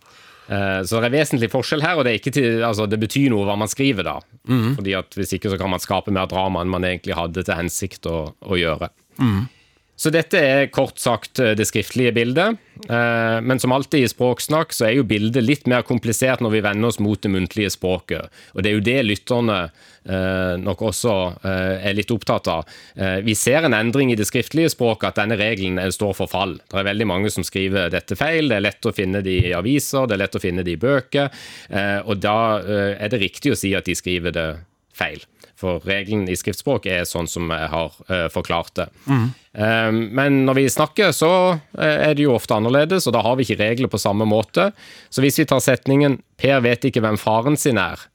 [0.49, 3.57] Eh, så det er vesentlig forskjell her, og det, til, altså, det betyr noe hva
[3.59, 4.17] man skriver da.
[4.49, 4.73] Mm.
[4.79, 7.57] Fordi at Hvis ikke så kan man skape mer drama enn man egentlig hadde til
[7.57, 8.89] hensikt å, å gjøre.
[9.21, 9.47] Mm.
[9.99, 12.59] Så dette er kort sagt eh, det skriftlige bildet.
[12.87, 16.61] Eh, men som alltid i språksnakk så er jo bildet litt mer komplisert når vi
[16.63, 18.31] vender oss mot det muntlige språket.
[18.55, 22.69] Og det er jo det lytterne eh, nok også er litt opptatt av.
[23.25, 26.55] Vi ser en endring i det skriftlige språket, at denne regelen står for fall.
[26.63, 28.49] Det er veldig mange som skriver dette feil.
[28.49, 30.81] Det er lett å finne det i aviser, det er lett å finne det i
[30.81, 31.29] bøker.
[32.05, 34.47] Og da er det riktig å si at de skriver det
[34.95, 35.23] feil.
[35.59, 38.85] For regelen i skriftspråk er sånn som jeg har uh, forklart det.
[39.09, 39.25] Mm.
[39.59, 43.35] Um, men når vi snakker, så uh, er det jo ofte annerledes, og da har
[43.35, 44.69] vi ikke regler på samme måte.
[45.11, 48.07] Så hvis vi tar setningen 'Per vet ikke hvem faren sin er',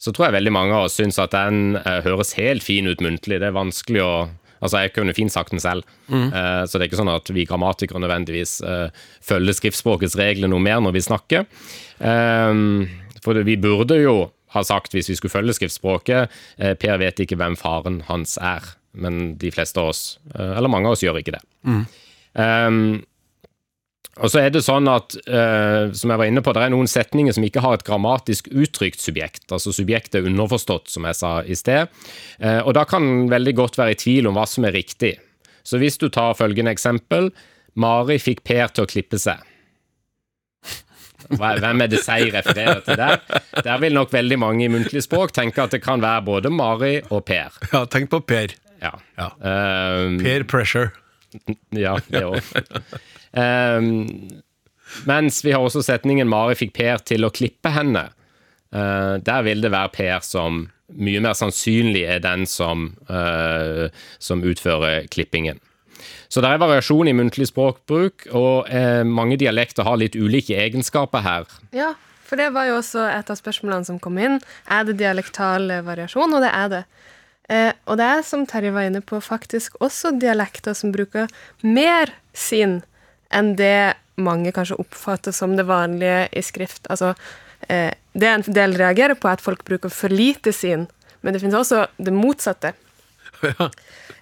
[0.00, 3.04] så tror jeg veldig mange av oss syns at den uh, høres helt fin ut
[3.04, 3.42] muntlig.
[3.42, 4.12] Det er vanskelig å
[4.60, 7.46] Altså, jeg kunne fint sagt den selv, Eh, så det er ikke sånn at vi
[7.48, 8.90] grammatikere nødvendigvis uh,
[9.24, 11.46] følger skriftspråkets regler noe mer når vi snakker.
[11.96, 12.88] Um,
[13.24, 17.22] for det, vi burde jo ha sagt, hvis vi skulle følge skriftspråket, eh, Per vet
[17.22, 18.64] ikke hvem faren hans er.
[18.92, 21.44] Men de fleste av oss, eh, eller mange av oss, gjør ikke det.
[22.34, 23.04] Eh,
[24.20, 26.90] og så er det sånn at, uh, som jeg var inne på, det er noen
[26.90, 29.46] setninger som ikke har et grammatisk uttrykt subjekt.
[29.48, 31.88] Altså subjektet er underforstått, som jeg sa i sted.
[32.42, 35.14] Uh, og da kan en veldig godt være i tvil om hva som er riktig.
[35.64, 37.30] Så hvis du tar følgende eksempel
[37.80, 39.40] Mari fikk Per til å klippe seg.
[41.28, 43.20] Hvem er det seg refererer til der?
[43.64, 46.96] Der vil nok veldig mange i muntlig språk tenke at det kan være både Mari
[47.10, 47.56] og Per.
[47.72, 48.54] Ja, tenk på Per.
[48.80, 48.94] Ja.
[49.18, 49.28] Ja.
[49.38, 50.90] Um, Per Pressure.
[51.84, 52.40] ja, det òg.
[55.06, 58.08] mens vi har også setningen 'Mari fikk Per til å klippe henne'.
[58.74, 64.42] Uh, der vil det være Per som mye mer sannsynlig er den som, uh, som
[64.42, 65.60] utfører klippingen.
[66.30, 71.24] Så det er variasjon i muntlig språkbruk, og eh, mange dialekter har litt ulike egenskaper
[71.26, 71.48] her.
[71.74, 71.94] Ja,
[72.28, 74.38] for det var jo også et av spørsmålene som kom inn.
[74.70, 76.36] Er det dialektal variasjon?
[76.38, 76.84] Og det er det.
[77.50, 81.26] Eh, og det er, som Terje var inne på, faktisk også dialekter som bruker
[81.66, 82.78] mer sin
[83.34, 86.86] enn det mange kanskje oppfatter som det vanlige i skrift.
[86.92, 87.14] Altså,
[87.66, 90.86] eh, det en del reagerer på, at folk bruker for lite sin,
[91.20, 92.74] men det finnes også det motsatte.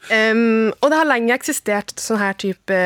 [0.09, 2.77] Em, og det har lenge eksistert sånn her type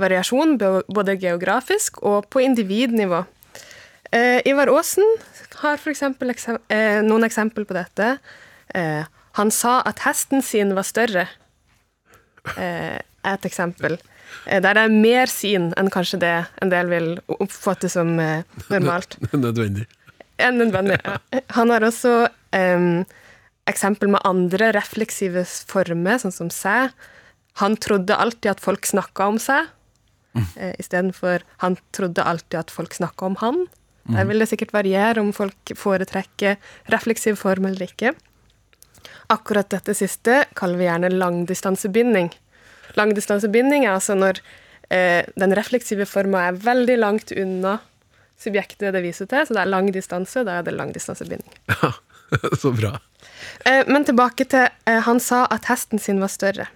[0.00, 3.18] variasjon, både geografisk og på individnivå.
[4.12, 5.04] Uh, Ivar Aasen
[5.60, 8.14] har for eksempel eksem eh, noen eksempel på dette.
[8.72, 9.04] Uh,
[9.38, 11.26] han sa at hesten sin var større,
[12.56, 13.96] eh, er et eksempel.
[14.46, 18.44] Eh, der det er mer sin enn kanskje det en del vil oppfatte som eh,
[18.68, 19.16] normalt.
[19.32, 19.86] Nødvendig.
[20.38, 20.98] nødvendig.
[21.56, 23.04] Han har også em,
[23.70, 26.90] eksempel med andre refleksive former, sånn som seg.
[27.60, 29.68] Han trodde alltid at folk snakka om seg,
[30.56, 33.66] eh, istedenfor han trodde alltid at folk snakka om han.
[34.10, 36.56] Der vil det sikkert variere om folk foretrekker
[36.90, 38.14] refleksiv form eller ikke.
[39.30, 42.32] Akkurat dette siste kaller vi gjerne langdistansebinding.
[42.98, 44.40] Langdistansebinding er altså når
[44.90, 47.78] eh, den refleksive forma er veldig langt unna
[48.42, 51.54] subjektet det viser til, så det er lang distanse, da er det langdistansebinding.
[52.60, 52.96] Så bra.
[53.64, 56.68] Eh, men tilbake til eh, Han sa at hesten sin var større.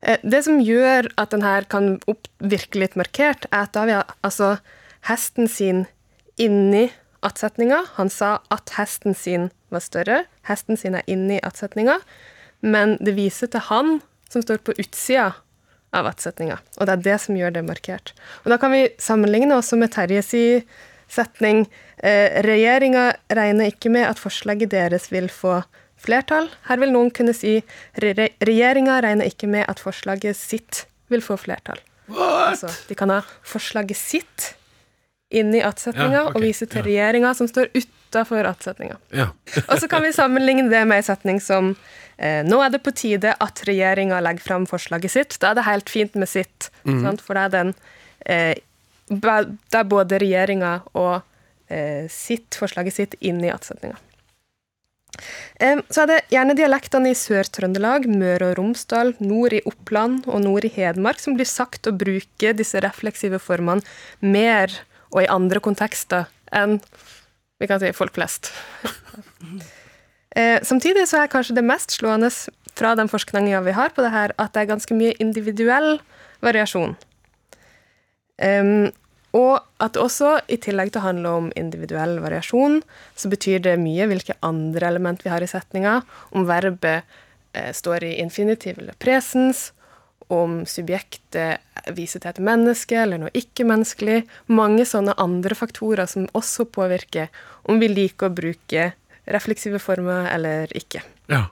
[0.00, 1.98] Eh, det som gjør at den her kan
[2.38, 4.56] virke litt markert, er at da vi har altså
[5.08, 5.84] hesten sin
[6.40, 6.88] inni
[7.26, 7.84] attsetninga.
[7.98, 10.24] Han sa at hesten sin var større.
[10.48, 12.00] Hesten sin er inni attsetninga,
[12.60, 15.32] men det viser til han som står på utsida
[15.96, 16.60] av attsetninga.
[16.78, 18.12] Og det er det som gjør det markert.
[18.44, 20.30] Og da kan vi sammenligne også med Terjes
[21.10, 21.66] setning.
[21.98, 25.60] Eh, Regjeringa regner ikke med at forslaget deres vil få
[26.00, 26.48] flertall.
[26.68, 27.58] Her vil noen kunne si
[28.00, 31.80] re regjeringa regner ikke med at forslaget sitt vil få flertall.
[32.10, 34.54] Altså, de kan ha forslaget sitt
[35.30, 36.34] inni attsetninga Ja, okay.
[36.34, 36.86] og vise til ja.
[36.88, 38.96] regjeringa som står utafor attsetninga.
[39.14, 39.28] Ja.
[39.70, 41.76] Og så kan vi sammenligne det med en setning som
[42.18, 45.38] eh, Nå er det på tide at regjeringa legger fram forslaget sitt.
[45.38, 47.22] Da er det helt fint med sitt, sant?
[47.22, 47.72] for det er den
[48.26, 48.56] eh,
[49.10, 51.22] ba- Da er både regjeringa og
[51.68, 53.98] eh, sitt, forslaget sitt inni attsetninga.
[55.60, 60.40] Em, Så er det gjerne dialektene i Sør-Trøndelag, Møre og Romsdal, nord i Oppland og
[60.44, 63.82] nord i Hedmark som blir sagt å bruke disse refleksive formene
[64.22, 64.70] mer
[65.10, 66.78] og i andre kontekster enn
[67.60, 68.52] vi kan si folk flest.
[70.38, 72.28] Eh, samtidig så er kanskje det mest slående
[72.78, 75.96] fra den forskninga vi har på det her, at det er ganske mye individuell
[76.38, 76.92] variasjon.
[78.38, 78.92] Em,
[79.36, 82.80] og at også, i tillegg til å handle om individuell variasjon,
[83.14, 86.00] så betyr det mye hvilke andre element vi har i setninga,
[86.34, 87.06] om verbet
[87.54, 89.70] eh, står i infinitiv eller presens,
[90.30, 91.62] om subjektet
[91.96, 94.20] viser til et menneske eller noe ikke-menneskelig.
[94.54, 97.32] Mange sånne andre faktorer som også påvirker
[97.66, 98.92] om vi liker å bruke
[99.30, 101.02] refleksive former eller ikke.
[101.30, 101.48] ja.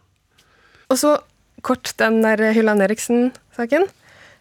[0.89, 1.19] Og så
[1.67, 3.83] kort den der Hylland Eriksen-saken.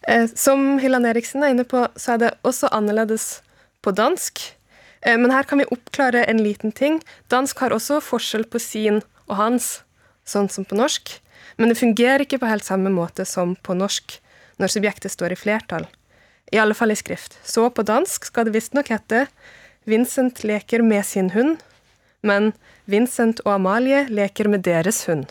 [0.07, 3.41] Eh, som Hillan Eriksen er inne på, så er det også annerledes
[3.81, 4.43] på dansk.
[5.01, 7.01] Eh, men her kan vi oppklare en liten ting.
[7.31, 9.69] Dansk har også forskjell på sin og hans,
[10.27, 11.17] sånn som på norsk.
[11.57, 14.19] Men det fungerer ikke på helt samme måte som på norsk
[14.61, 15.87] når subjektet står i flertall.
[16.51, 17.37] I alle fall i skrift.
[17.43, 19.25] Så på dansk skal det visstnok hete
[19.87, 21.61] Vincent leker med sin hund,
[22.19, 22.51] men
[22.91, 25.29] Vincent og Amalie leker med deres hund.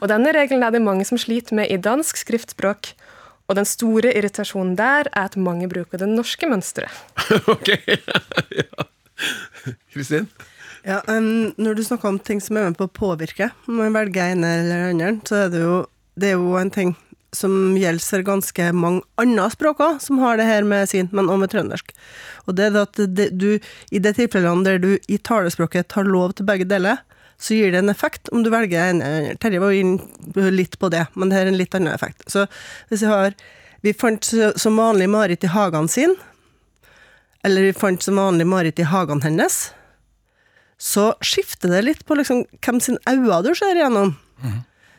[0.00, 2.92] Og denne regelen er det mange som sliter med i dansk skriftspråk,
[3.48, 6.92] og den store irritasjonen der er at mange bruker det norske mønsteret.
[7.54, 7.72] Ok.
[8.60, 8.86] ja.
[9.92, 10.28] Kristin?
[10.86, 13.96] Ja, um, Når du snakker om ting som er med på å påvirke, om man
[13.96, 15.76] velger en eller andre, så er det jo,
[16.20, 16.94] det er jo en ting
[17.36, 21.28] som gjelder for ganske mange andre språk òg, som har det her med sin, men
[21.28, 21.92] også med trøndersk.
[22.46, 23.50] Og det er det at det, du,
[23.92, 27.02] i de tilfellene der du i talespråket tar lov til begge deler,
[27.40, 29.38] så gir det en effekt om du velger en eller annen.
[29.38, 32.24] Terje var jo litt på det, men det er en litt annen effekt.
[32.26, 32.46] Så
[32.90, 33.34] hvis jeg har
[33.80, 34.26] Vi fant
[34.58, 36.16] som vanlig Marit i hagen sin,
[37.46, 39.70] eller vi fant som vanlig Marit i hagen hennes,
[40.78, 44.16] så skifter det litt på liksom hvem sin øyne du ser gjennom.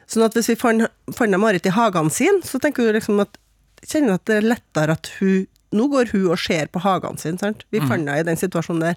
[0.08, 3.36] Sånn at hvis vi fant fant Marit i hagen sin, så tenker du liksom at
[3.84, 7.36] kjenner at det er lettere at hun Nå går hun og ser på hagen sin,
[7.38, 7.60] sant?
[7.69, 8.95] Vi fant henne i den situasjonen der.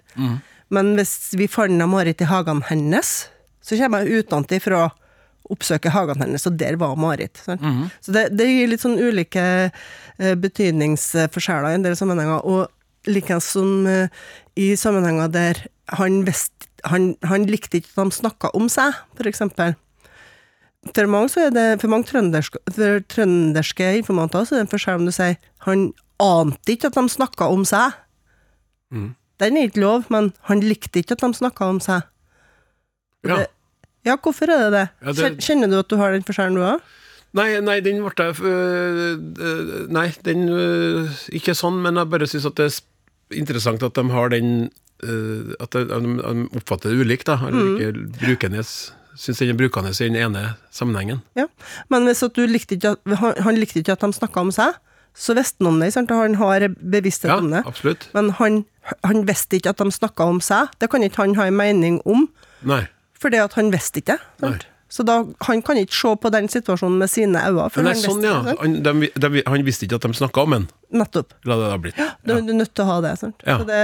[0.72, 3.28] Men hvis vi fant Marit i hagen hennes,
[3.62, 4.88] så kommer jeg utenfra
[5.52, 7.36] oppsøke hagen hennes, og der var Marit.
[7.44, 7.60] Sant?
[8.00, 13.50] Så det, det gir litt sånn ulike eh, betydningsforskjeller i en del sammenhenger, og likeens
[13.52, 14.08] som eh,
[14.56, 15.64] i sammenhenger der
[15.98, 16.52] han, vest,
[16.88, 19.74] han, han likte ikke at de snakka om seg, for eksempel.
[20.94, 24.72] For mange, så er det, for mange trønderske, for trønderske informanter så er det en
[24.72, 25.90] forskjell om du sier han
[26.22, 27.98] ante ikke at de snakka om seg.
[29.42, 32.06] Den er ikke lov, men han likte ikke at de snakka om seg.
[33.26, 33.42] Ja.
[33.42, 33.50] Det-
[34.04, 34.88] Ja, hvorfor er det det?
[35.06, 36.80] Ja, det- Kjenner du at du har den forskjellen, du òg?
[37.34, 42.26] Nei, nei, den ble jeg øh, øh, Nei, den øh, Ikke sånn, men jeg bare
[42.26, 44.70] syns at det er interessant at de har den
[45.02, 47.38] øh, At de, de oppfatter det ulikt, da.
[47.48, 48.64] Eller ikke brukende
[49.16, 51.22] Syns den er brukende i den ene sammenhengen.
[51.36, 51.46] Ja.
[51.88, 54.50] Men hvis at du likte ikke at, han, han likte ikke at de snakka om
[54.52, 54.74] seg,
[55.14, 55.92] så visste han om det.
[55.94, 56.10] Sant?
[56.10, 57.62] Han har bevissthet Ja, om det.
[57.66, 58.08] absolutt.
[58.14, 58.64] Men han,
[59.04, 60.68] han visste ikke at de snakka om seg.
[60.80, 62.28] Det kan ikke han ha en mening om,
[62.62, 62.86] Nei.
[63.20, 64.18] fordi at han visste ikke.
[64.40, 64.66] det.
[64.92, 67.70] Så da, han kan ikke se på den situasjonen med sine øyne.
[67.76, 68.34] Men han sånn, ja.
[68.60, 70.66] Han, de, de, han visste ikke at de snakka om den.
[70.92, 71.32] Nettopp.
[71.48, 72.00] La det da blitt.
[72.28, 73.14] Du, du er nødt til å ha det.
[73.46, 73.56] Ja.
[73.56, 73.78] Så det,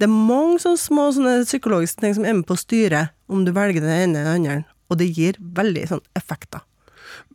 [0.00, 3.44] det er mange sånne små sånne psykologiske ting som er med på å styre om
[3.44, 6.64] du velger det ene eller den andre, og det gir veldig sånn effekter.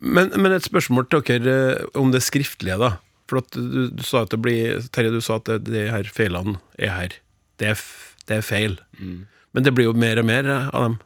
[0.02, 2.96] Men, men et spørsmål til dere eh, om det skriftlige, da.
[3.30, 6.08] For at du, du sa at det blir Terje, du sa at det, de her
[6.10, 7.14] feilene er her.
[7.62, 7.84] Det er,
[8.26, 8.80] det er feil.
[9.54, 10.98] Men det blir jo mer og mer av dem.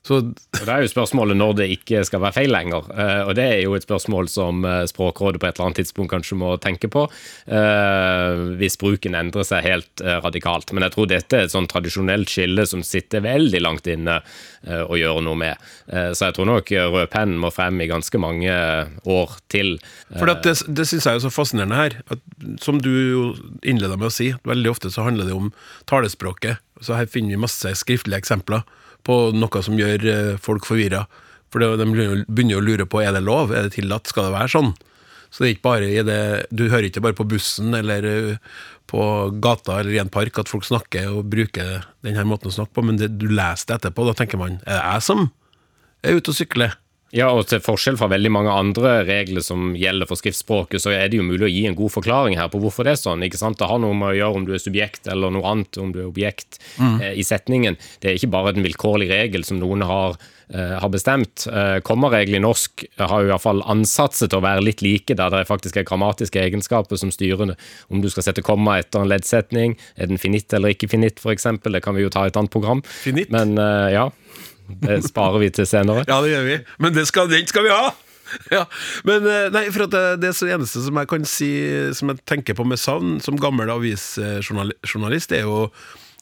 [0.00, 2.86] Så Og Det er jo spørsmålet når det ikke skal være feil lenger.
[2.92, 6.12] Eh, og Det er jo et spørsmål som eh, Språkrådet på et eller annet tidspunkt
[6.12, 7.04] kanskje må tenke på,
[7.46, 10.72] eh, hvis bruken endrer seg helt radikalt.
[10.72, 14.20] Men jeg tror dette er et sånn tradisjonelt skille som sitter veldig langt inne
[14.60, 15.60] å gjøre noe med.
[15.88, 18.52] Så jeg tror nok rød penn må frem i ganske mange
[19.08, 19.78] år til.
[20.12, 21.96] For det, det syns jeg er så fascinerende her.
[22.12, 22.20] At,
[22.60, 22.90] som du
[23.62, 25.52] innleda med å si, veldig ofte så handler det om
[25.90, 26.60] talespråket.
[26.84, 28.64] Så her finner vi masse skriftlige eksempler
[29.06, 31.04] på noe som gjør eh, folk forvirra.
[31.50, 34.36] For de begynner jo- å lure på er det lov, er det tillatt, skal det
[34.36, 34.74] være sånn?
[35.30, 38.36] Så det er ikke bare det Du hører ikke bare på bussen eller eh,
[38.90, 39.02] på
[39.40, 42.82] gata eller i en park at folk snakker og bruker denne måten å snakke på,
[42.82, 44.06] men det, du leser det etterpå.
[44.08, 45.28] Da tenker man er det jeg som
[46.02, 46.74] er ute og sykler?
[47.10, 51.08] Ja, og til forskjell fra veldig mange andre regler som gjelder for skriftspråket, så er
[51.10, 53.24] det jo mulig å gi en god forklaring her på hvorfor det er sånn.
[53.26, 53.58] ikke sant?
[53.58, 56.04] Det har noe med å gjøre om du er subjekt eller noe annet, om du
[56.04, 57.78] er objekt eh, i setningen.
[57.98, 60.14] Det er ikke bare en vilkårlig regel som noen har,
[60.54, 61.48] eh, har bestemt.
[61.50, 65.34] Eh, kommaregler i norsk har jo iallfall ansatt seg til å være litt like, der
[65.34, 67.56] det faktisk er grammatiske egenskaper som styrer.
[67.90, 71.50] Om du skal sette komma etter en leddsetning, er den finitt eller ikke finitt, f.eks.
[71.66, 72.86] Det kan vi jo ta i et annet program.
[72.86, 73.34] Finitt?
[73.34, 74.06] Men eh, ja,
[74.80, 76.04] det sparer vi til senere.
[76.08, 76.60] Ja, det gjør vi.
[76.82, 77.90] Men det skal, den skal vi ha!
[78.54, 78.64] Ja,
[79.06, 81.50] men eh, nei, for det, det så eneste som jeg kan si
[81.96, 85.64] Som jeg tenker på med savn som gammel avisjournalist, er jo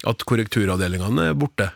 [0.07, 1.73] at korrekturavdelingene er borte.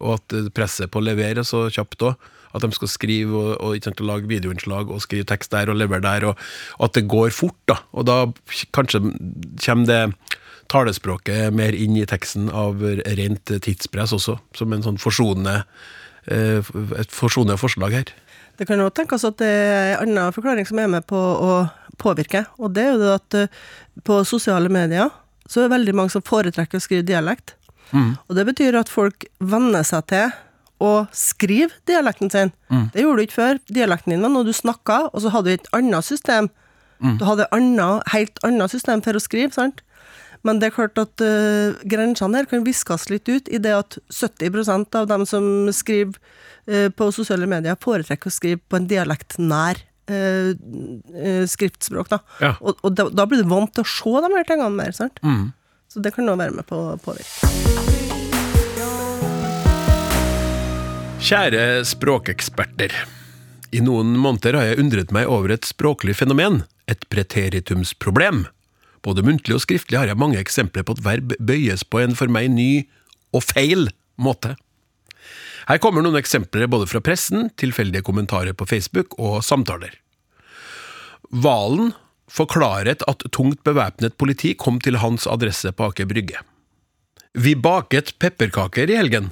[0.00, 2.28] Og at eh, presset på å levere er så kjapt òg.
[2.56, 6.04] At de skal skrive og, og sant, lage videoinnslag og skrive tekst der og levere
[6.06, 6.30] der.
[6.30, 6.46] Og,
[6.78, 7.60] og at det går fort.
[7.68, 8.22] da Og da
[8.76, 9.02] kanskje
[9.60, 10.02] kommer det
[10.72, 12.82] talespråket mer inn i teksten av
[13.20, 15.62] rent tidspress også, som en sånn forsonende
[16.30, 18.10] et forsonende forslag her.
[18.58, 21.52] Det kan jo tenkes at det er en annen forklaring som er med på å
[21.98, 23.62] påvirke, og det er jo det at eh,
[24.06, 25.10] på sosiale medier
[25.48, 27.54] så er det veldig mange som foretrekker å skrive dialekt.
[28.28, 30.34] Og det betyr at folk venner seg til
[30.84, 32.50] å skrive dialekten sin.
[32.92, 33.60] Det gjorde du ikke før.
[33.72, 36.50] Dialekten din var noe du snakka, og så hadde du et annet system.
[37.18, 39.80] Du hadde et annet, helt annet system for å skrive, sant?
[40.46, 43.98] Men det er klart at uh, grensene her kan viskes litt ut i det at
[44.14, 46.18] 70% av dem som skriver
[46.70, 52.10] uh, på sosiale medier, foretrekker å skrive på en dialektnær eh, uh, skriftspråk.
[52.12, 52.22] Da.
[52.42, 52.54] Ja.
[52.60, 54.94] Og, og da, da blir du vant til å se de her tingene mer.
[54.96, 55.22] Sant?
[55.88, 57.48] Så det kan nå være med på å påvirke.
[61.18, 62.92] Kjære språkeksperter.
[63.74, 68.46] I noen måneder har jeg undret meg over et språklig fenomen, et preteritumsproblem.
[69.04, 72.30] Både muntlig og skriftlig har jeg mange eksempler på at verb bøyes på en for
[72.32, 72.88] meg ny
[73.34, 73.88] og feil
[74.18, 74.56] måte.
[75.68, 79.92] Her kommer noen eksempler både fra pressen, tilfeldige kommentarer på Facebook og samtaler.
[81.28, 81.92] Valen
[82.32, 86.40] forklaret at tungt bevæpnet politi kom til hans adresse på Aker Brygge.
[87.36, 89.30] Vi baket pepperkaker i helgen.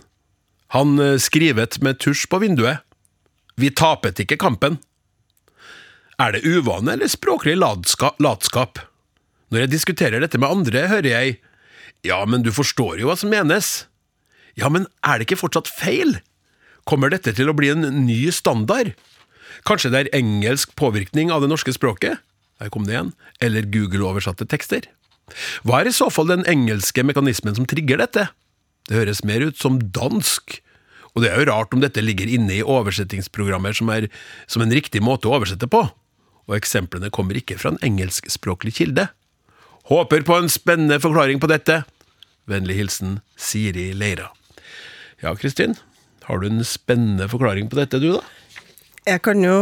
[0.75, 2.85] Han eh, skrivet med tusj på vinduet.
[3.57, 4.77] Vi tapet ikke kampen.
[6.21, 8.81] Er det uvane eller språklig latska latskap?
[9.53, 11.37] Når jeg diskuterer dette med andre, hører jeg
[12.07, 13.87] ja, men du forstår jo hva som menes.
[14.59, 16.19] Ja, men er det ikke fortsatt feil?
[16.87, 18.93] Kommer dette til å bli en ny standard?
[19.67, 22.21] Kanskje det er engelsk påvirkning av det norske språket?
[22.61, 23.13] Der kom det igjen.
[23.43, 24.87] Eller Google-oversatte tekster?
[25.67, 28.29] Hva er i så fall den engelske mekanismen som trigger dette?
[28.87, 30.61] Det høres mer ut som dansk.
[31.17, 34.09] Og det er jo rart om dette ligger inne i oversettingsprogrammer som er
[34.47, 35.83] som en riktig måte å oversette på.
[36.47, 39.09] Og eksemplene kommer ikke fra en engelskspråklig kilde.
[39.87, 41.85] Håper på en spennende forklaring på dette.
[42.51, 44.33] Vennlig hilsen Siri Leira.
[45.23, 45.77] Ja, Kristin,
[46.27, 48.23] har du en spennende forklaring på dette, du, da?
[49.07, 49.55] Jeg kan jo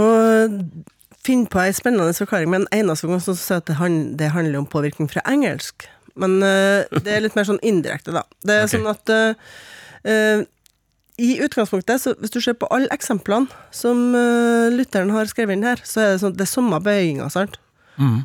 [1.25, 4.63] finne på ei spennende forklaring, men eneste gang som sier at det, han, det handler
[4.63, 5.85] om påvirkning fra engelsk.
[6.17, 8.25] Men uh, det er litt mer sånn indirekte, da.
[8.41, 8.79] Det er okay.
[8.79, 9.13] sånn at
[10.09, 10.47] uh,
[11.21, 14.17] i utgangspunktet, så hvis du ser på alle eksemplene som
[14.75, 17.61] lytteren har skrevet inn her, så er det sånn det er samme bøyinga, sant?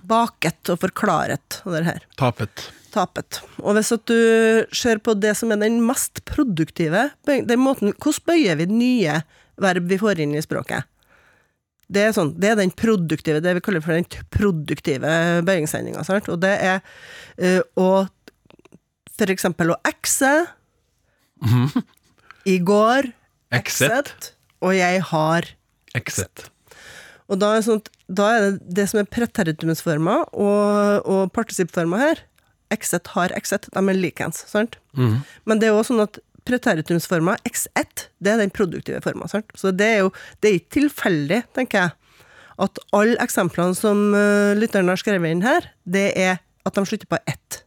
[0.09, 2.05] Baket og forklaret det her.
[2.17, 2.69] Tapet.
[2.93, 3.41] Tapet.
[3.61, 4.19] Og hvis at du
[4.73, 9.19] ser på det som er den mest produktive den måten, Hvordan bøyer vi nye
[9.59, 10.87] verb vi får inn i språket?
[11.89, 15.13] Det er, sånn, det er den produktive, det vi kaller for den produktive
[15.45, 16.03] bøyingsendinga.
[16.05, 16.83] Og det er
[17.41, 17.89] uh, å
[19.19, 20.31] for eksempel å ekse.
[22.47, 23.09] I går
[23.55, 25.49] ekset, og jeg har
[25.97, 26.49] Exit.
[27.29, 32.23] Og da er, sånn, da er det det som er preteritumsforma og, og partisipforma her.
[32.73, 34.77] Exet har exet, de er likens, sant?
[35.45, 36.19] Men det er også sånn at
[36.49, 39.29] preteritumsforma x1, det er den produktive forma.
[39.29, 39.49] Sant?
[39.57, 40.11] Så det er jo
[40.41, 41.95] det er ikke tilfeldig, tenker jeg,
[42.59, 47.09] at alle eksemplene som uh, lytteren har skrevet inn her, det er at de slutter
[47.09, 47.61] på ett.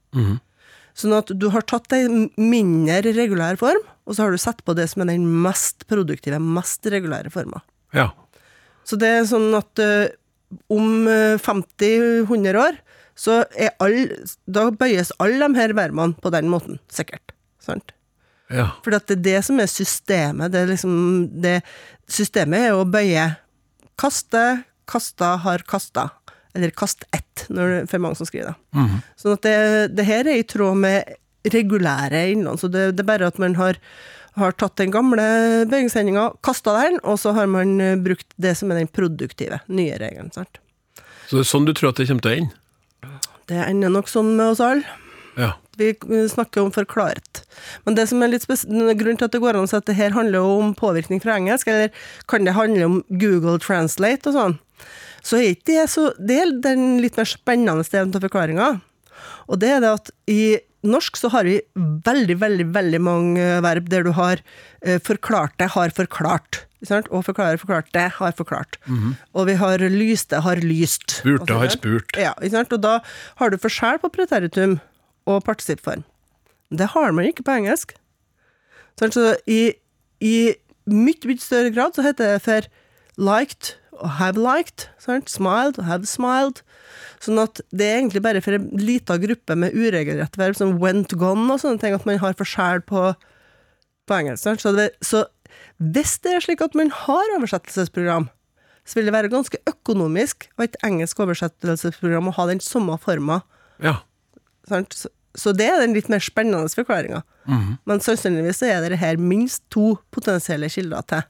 [0.99, 4.75] Sånn at du har tatt en mindre regulær form, og så har du satt på
[4.77, 7.63] det som er den mest produktive, mest regulære forma.
[7.97, 8.11] Ja.
[8.89, 10.13] Så det er sånn at eh,
[10.73, 12.79] om eh, 50-100 år,
[13.19, 14.07] så er all,
[14.49, 17.35] da bøyes alle de her verbene på den måten, sikkert.
[17.63, 17.93] Sant?
[18.53, 18.71] Ja.
[18.85, 20.53] For det er det som er systemet.
[20.53, 20.97] Det er liksom,
[21.45, 21.61] det,
[22.11, 23.31] systemet er å bøye
[24.01, 26.09] kaste, kasta, har kasta.
[26.57, 28.57] Eller kast ett, når det for mange som skriver det.
[29.21, 29.57] Sånn at det,
[29.97, 31.15] det her er i tråd med
[31.53, 32.61] regulære innland.
[32.61, 33.79] Så det, det er bare at man har,
[34.41, 35.25] har tatt den gamle
[35.69, 39.99] bøyingssendinga, kasta den, og så har man eh, brukt det som er den produktive, nye
[40.01, 40.33] regelen.
[40.35, 40.61] sant?
[41.29, 42.59] Så det er sånn du tror at det kommer til å ende?
[43.51, 44.99] Det ender nok sånn med oss alle.
[45.37, 45.55] Ja.
[45.81, 45.95] Vi
[46.29, 47.43] snakker om forklaret.
[47.85, 49.97] Men det som er litt grunnen til at det går an å si at det
[49.97, 51.93] her handler om påvirkning fra engelsk, eller
[52.29, 54.59] kan det handle om Google Translate og sånn,
[55.25, 58.69] så er ikke det så Det er den litt mer spennende delen av forklaringa.
[59.49, 60.43] Og det er det at i
[60.83, 64.43] norsk så har vi veldig, veldig, veldig mange verb der du har
[64.83, 66.65] eh, forklart det, har forklart.
[66.83, 67.07] Sant?
[67.15, 68.79] Og forklare, forklart det, har forklart.
[69.39, 71.21] Og vi har lyste, har lyst.
[71.21, 72.17] Spurte, har spurt.
[72.19, 72.33] Ja?
[72.35, 72.99] Og da
[73.39, 74.81] har du forskjell på preteritum
[75.31, 76.03] og partisipform.
[76.73, 77.95] Det har man ikke på engelsk.
[78.99, 79.77] Sånn, så i,
[80.21, 80.35] i
[80.91, 82.67] mye, mye større grad så heter det for
[83.21, 85.29] liked have liked, sant?
[85.29, 86.63] smiled have smiled.
[87.23, 91.15] Sånn at det er egentlig bare for en liten gruppe med uregelrette verb som went
[91.19, 93.13] gone og sånne ting, at man har forskjell på,
[94.09, 94.43] på engelsk.
[94.47, 94.65] Sant?
[94.65, 95.27] Så, det, så
[95.79, 98.29] hvis det er slik at man har oversettelsesprogram,
[98.83, 102.97] så vil det være ganske økonomisk å ha et engelsk oversettelsesprogram og ha den samme
[102.99, 103.43] forma.
[103.83, 104.01] Ja.
[104.71, 105.05] Sant?
[105.39, 107.23] Så, det er den litt mer spennende forklaringa.
[107.89, 111.23] Men sannsynligvis er det her minst to potensielle kilder til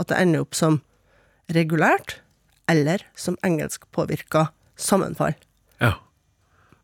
[0.00, 0.78] at det ender opp som
[1.54, 2.18] regulært
[2.70, 5.34] eller som engelskpåvirka sammenfall.
[5.80, 5.94] ja.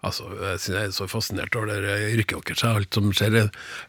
[0.07, 3.37] Altså, jeg er så fascinert over det yrket deres, alt som skjer.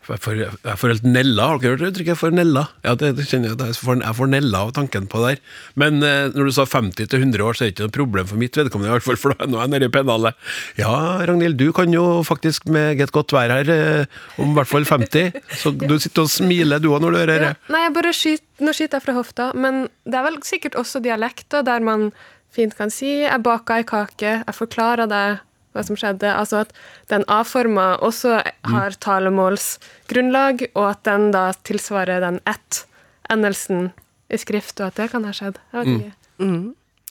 [0.07, 2.13] Jeg får, jeg får helt nella, har dere hørt uttrykket?
[2.15, 2.63] Jeg får nella.
[2.86, 5.41] Ja, det, det kjenner jeg, jeg får, jeg får nella av tanken på det der.
[5.84, 8.32] Men eh, når du sa 50 til 100 år, så er det ikke noe problem
[8.32, 10.47] for mitt vedkommende, i hvert fall, for nå er jeg nede i pennalet.
[10.80, 10.93] Ja,
[11.30, 15.38] Ragnhild, du kan jo faktisk meget godt være her eh, om i hvert fall 50,
[15.61, 17.51] så du sitter og smiler du òg når du hører det.
[17.53, 20.80] Ja, nei, jeg bare skyter, nå skyter jeg fra hofta, men det er vel sikkert
[20.80, 22.09] også dialekter der man
[22.57, 25.39] fint kan si 'jeg baka ei kake', 'jeg forklarer deg
[25.78, 26.34] hva som skjedde'.
[26.34, 26.73] Altså at
[27.13, 33.91] den A-forma også har talemålsgrunnlag, og at den da tilsvarer den ett-endelsen
[34.30, 35.61] i skrift, og at det kan ha skjedd.
[35.71, 36.13] Jeg vet ikke.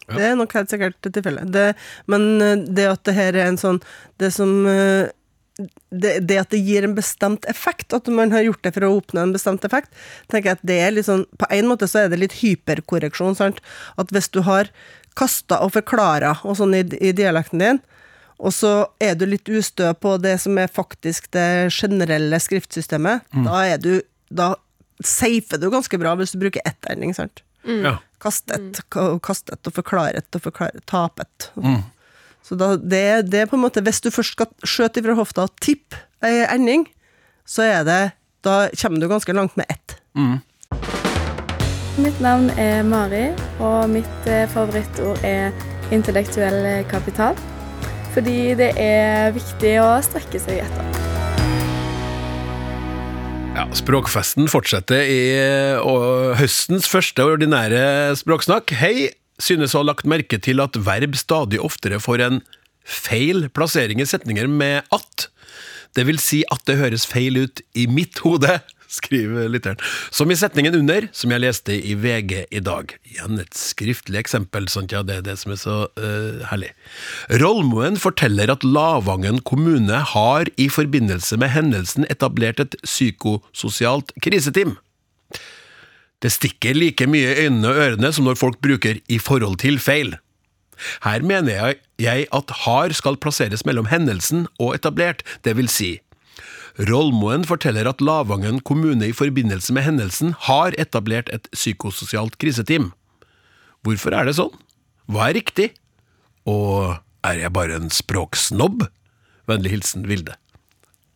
[0.06, 1.50] Det er nok helt sikkert tilfellet.
[1.52, 1.68] Det,
[2.06, 3.80] men eh, det at det her er en sånn
[4.22, 5.08] Det som eh,
[5.90, 8.92] det, det at det gir en bestemt effekt, at man har gjort det for å
[8.98, 9.88] oppnå en bestemt effekt,
[10.28, 13.38] tenker jeg at det er litt sånn På en måte så er det litt hyperkorreksjon,
[13.38, 13.62] sant.
[13.96, 14.70] At hvis du har
[15.16, 17.80] kasta og forklara og sånn i, i dialekten din,
[18.38, 23.64] og så er du litt ustø på det som er faktisk det generelle skriftsystemet, da
[23.72, 24.56] er du Da
[25.04, 27.42] safer du ganske bra hvis du bruker ett-ending, sant.
[27.62, 27.98] Ja.
[28.18, 28.80] Kastet,
[29.22, 31.50] kastet og forklaret og forklaret, tapet.
[32.42, 35.46] Så da, det, det er på en måte Hvis du først skal skjøte ifra hofta
[35.46, 36.86] og tippe ei ending,
[37.46, 38.02] så er det
[38.46, 39.96] Da kommer du ganske langt med ett.
[41.98, 45.54] Mitt navn er Mari, og mitt eh, favorittord er
[45.94, 47.38] intellektuell kapital.
[48.16, 50.86] Fordi det er viktig å strekke seg etter.
[53.56, 55.20] Ja, Språkfesten fortsetter i
[56.40, 58.72] høstens første ordinære språksnakk.
[58.80, 62.40] Hei, synes å ha lagt merke til at verb stadig oftere får en
[62.88, 65.28] feil plassering i setninger med at.
[65.92, 68.62] Det vil si at det høres feil ut i mitt hode,
[68.98, 69.80] skriver lytteren.
[70.10, 72.94] Som i setningen under, som jeg leste i VG i dag.
[73.08, 76.72] Igjen et skriftlig eksempel, sant ja, det er det som er så uh, herlig.
[77.42, 84.76] Rollmoen forteller at Lavangen kommune har i forbindelse med hendelsen etablert et psykososialt kriseteam.
[86.24, 89.78] Det stikker like mye i øynene og ørene som når folk bruker 'i forhold til'
[89.78, 90.16] feil.
[91.04, 96.00] Her mener jeg at har skal plasseres mellom hendelsen og etablert, det vil si
[96.88, 102.90] Rollmoen forteller at Lavangen kommune i forbindelse med hendelsen har etablert et psykososialt kriseteam.
[103.86, 104.52] Hvorfor er det sånn?
[105.08, 105.70] Hva er riktig?
[106.48, 108.88] Og er jeg bare en språksnobb?
[109.48, 110.36] Vennlig hilsen Vilde.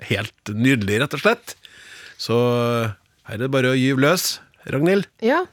[0.09, 1.57] Helt nydelig, rett og slett.
[2.21, 2.37] Så
[3.29, 4.39] her er det bare å gyve løs.
[4.71, 5.09] Ragnhild?
[5.25, 5.45] Ja.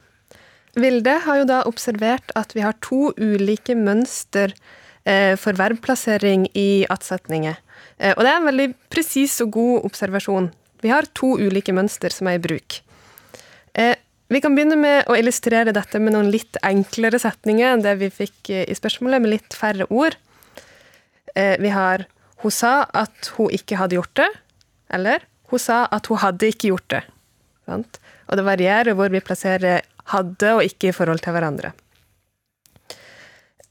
[0.77, 4.53] Vilde har jo da observert at vi har to ulike mønster
[5.07, 7.57] eh, for verbplassering i attsetninger.
[7.97, 10.51] Eh, og det er en veldig presis og god observasjon.
[10.83, 12.79] Vi har to ulike mønster som er i bruk.
[13.77, 13.95] Eh,
[14.27, 18.11] vi kan begynne med å illustrere dette med noen litt enklere setninger enn det vi
[18.13, 20.17] fikk eh, i spørsmålet, med litt færre ord.
[21.37, 22.07] Vi har
[22.41, 24.37] 'Hun sa at hun ikke hadde gjort det',
[24.89, 25.21] eller
[25.51, 27.05] 'Hun sa at hun hadde ikke gjort det'.
[27.69, 31.73] Og det varierer hvor vi plasserer 'hadde' og 'ikke' i forhold til hverandre.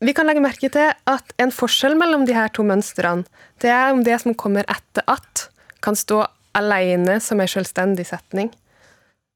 [0.01, 3.25] Vi kan legge merke til at en forskjell mellom de her to mønstrene,
[3.65, 5.47] det er om det som kommer etter at,
[5.81, 6.25] kan stå
[6.57, 8.51] alene som en selvstendig setning.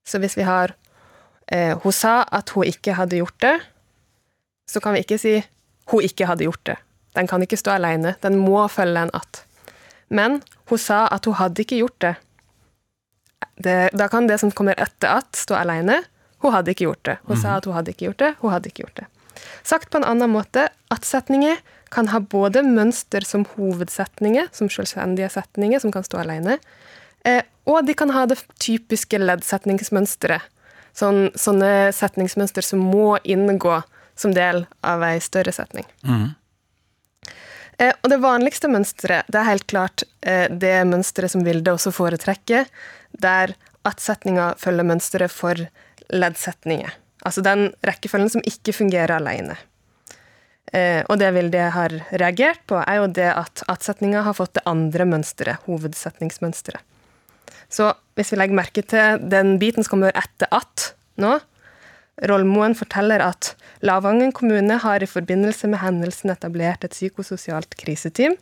[0.04, 0.74] Så hvis vi har
[1.52, 3.60] eh, 'hun sa at hun ikke hadde gjort det',
[4.68, 5.44] så kan vi ikke si
[5.86, 6.80] 'hun ikke hadde gjort det'.
[7.14, 9.44] Den kan ikke stå alene, den må følge en at.
[10.08, 12.14] Men 'hun sa at hun hadde ikke gjort det'.
[13.64, 16.04] det da kan det som kommer etter at, stå alene.
[16.38, 17.18] Hun hadde ikke gjort det.
[17.24, 18.34] Hun sa at hun hadde ikke gjort det.
[18.40, 19.06] Hun hadde ikke gjort det.
[19.62, 21.60] Sagt på en annen måte, at-setninger
[21.90, 26.58] kan ha både mønster som hovedsetninger, som selvstendige setninger som kan stå alene,
[27.26, 30.46] eh, og de kan ha det typiske leddsetningsmønsteret.
[30.96, 33.76] Sånn, sånne setningsmønster som må inngå
[34.18, 35.86] som del av ei større setning.
[36.04, 36.34] Mm.
[38.02, 42.66] og det vanligste mønsteret, det er helt klart eh, det mønsteret som Vilde også foretrekker,
[43.16, 43.54] der
[43.88, 45.62] at-setninga følger mønsteret for
[46.12, 46.92] leddsetninger.
[47.26, 49.58] Altså den rekkefølgen som ikke fungerer alene.
[50.72, 54.66] Eh, og det Vilde har reagert på, er jo det at at-setninga har fått det
[54.70, 56.82] andre mønsteret, hovedsetningsmønsteret.
[57.70, 60.92] Så hvis vi legger merke til den biten som kommer etter at
[61.22, 61.38] nå,
[62.28, 63.54] Rollmoen forteller at
[63.86, 68.34] Lavangen kommune har i forbindelse med hendelsen etablert et psykososialt kriseteam.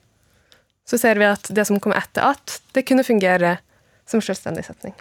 [0.89, 3.59] Så ser vi at det som kom etter at, det kunne fungere
[4.09, 4.97] som selvstendig setning.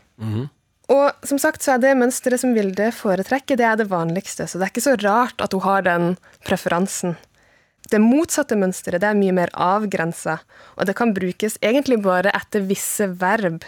[0.91, 4.59] Og som sagt så er det mønsteret som Vilde foretrekker, det er det vanligste, så
[4.59, 6.13] det er ikke så rart at hun har den
[6.47, 7.17] preferansen.
[7.91, 10.39] Det motsatte mønsteret det er mye mer avgrensa,
[10.75, 13.67] og det kan brukes egentlig bare etter visse verb.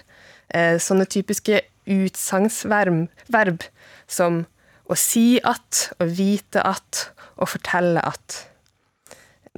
[0.49, 3.65] Eh, sånne typiske utsagnsverb
[4.09, 4.43] som
[4.89, 8.39] å si at, å vite at, å fortelle at.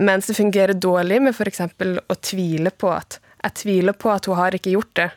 [0.01, 1.61] Mens det fungerer dårlig med f.eks.
[1.61, 5.07] å tvile på at Jeg tviler på at hun har ikke gjort det.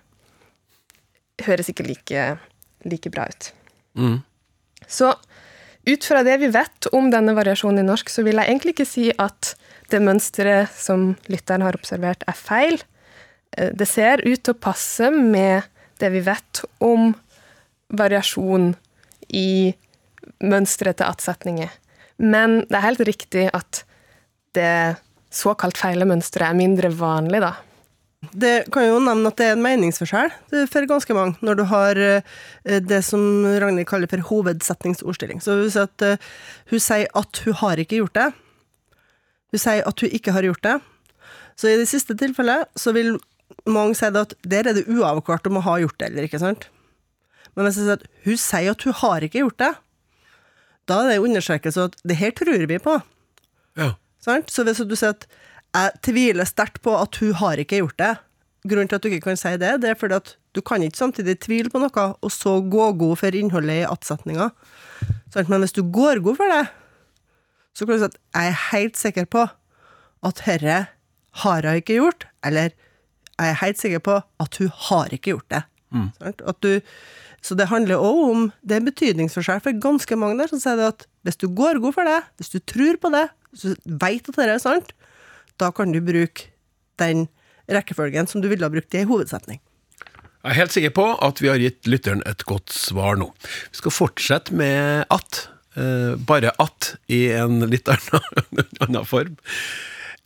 [1.43, 2.24] Høres ikke like,
[2.87, 3.53] like bra ut.
[4.87, 5.14] Så
[5.85, 8.87] ut fra det vi vet om denne variasjonen i norsk, så vil jeg egentlig ikke
[8.89, 9.55] si at
[9.91, 12.78] det mønsteret som lytteren har observert, er feil.
[13.57, 15.62] Eh, Det ser ut til å passe med
[16.01, 17.14] det vi vet om
[17.91, 18.74] variasjon
[19.28, 19.74] i
[20.41, 21.70] mønsteret til attsetninger.
[22.18, 23.85] Men det er helt riktig at
[24.55, 24.97] det
[25.35, 27.55] såkalt feile mønsteret er mindre vanlig, da.
[28.33, 31.64] Det kan jo nevne at det er en meningsforskjell det for ganske mange, når du
[31.70, 35.43] har eh, det som Ragnhild kaller for hovedsetningsordstilling.
[35.45, 36.33] Så hun sier at eh,
[36.72, 38.29] hun sier at hun har ikke gjort det.
[39.55, 40.77] Hun sier at hun ikke har gjort det.
[41.61, 43.16] Så i det siste tilfellet så vil
[43.70, 46.68] mange si at der er det uavklart om hun har gjort det eller ikke, sant?
[47.55, 49.72] Men hvis jeg sier at hun sier at hun har ikke gjort det,
[50.91, 52.99] da er det understrekelse at det her tror vi på.
[53.79, 53.95] Ja.
[54.25, 54.51] Sant?
[54.53, 55.27] Så hvis du sier at
[55.75, 58.14] jeg tviler sterkt på at hun har ikke gjort det,
[58.64, 61.01] grunnen til at du ikke kan si det, det er fordi at du kan ikke
[61.01, 64.49] samtidig tvile på noe, og så gå god for innholdet i attsetninga.
[65.51, 66.62] Men hvis du går god for det,
[67.75, 69.45] så kan du si at jeg er helt sikker på
[70.25, 70.79] at herre
[71.43, 72.70] har hun ikke gjort, eller
[73.35, 75.64] jeg er helt sikker på at hun har ikke gjort det.
[76.20, 76.43] Sant?
[76.47, 76.79] At du,
[77.43, 80.87] så det handler òg om Det er betydningsforskjell for ganske mange der som sier det
[80.93, 84.29] at hvis du går god for det, hvis du tror på det, hvis du veit
[84.31, 84.95] at det er sant,
[85.61, 86.50] da kan du bruke
[87.00, 87.26] den
[87.70, 89.61] rekkefølgen som du ville ha brukt i ei hovedsetning.
[90.44, 93.30] Jeg er helt sikker på at vi har gitt lytteren et godt svar nå.
[93.72, 95.48] Vi skal fortsette med at.
[95.76, 97.88] eh, bare at i en litt
[98.84, 99.38] annen, form.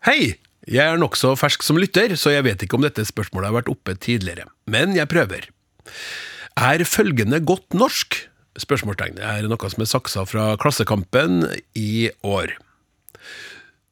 [0.05, 0.35] Hei!
[0.69, 3.71] Jeg er nokså fersk som lytter, så jeg vet ikke om dette spørsmålet har vært
[3.73, 4.45] oppe tidligere.
[4.69, 5.47] Men jeg prøver.
[6.61, 8.19] Er følgende godt norsk?
[8.61, 9.17] Spørsmålstegn.
[9.23, 11.47] Er noe som er saksa fra Klassekampen
[11.79, 12.53] i år.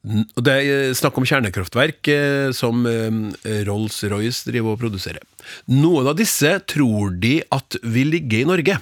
[0.07, 5.25] Og Det er snakk om kjernekraftverk eh, som eh, Rolls-Royce driver og produserer.
[5.67, 8.79] Noen av disse tror de at vil ligge i Norge.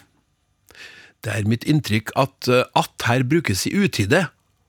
[1.24, 4.26] Det er mitt inntrykk at eh, at her brukes i utide,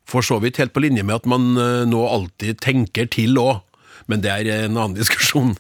[0.08, 3.60] for så vidt helt på linje med at man eh, nå alltid tenker til òg,
[4.08, 5.56] men det er en annen diskusjon.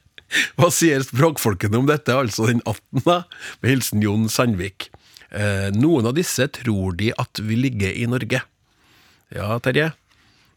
[0.58, 3.22] Hva sier språkfolkene om dette, altså den 18., da?
[3.62, 4.90] Med hilsen Jon Sandvik.
[5.34, 8.42] Eh, noen av disse tror de at vil ligge i Norge.
[9.34, 9.90] Ja, Terje?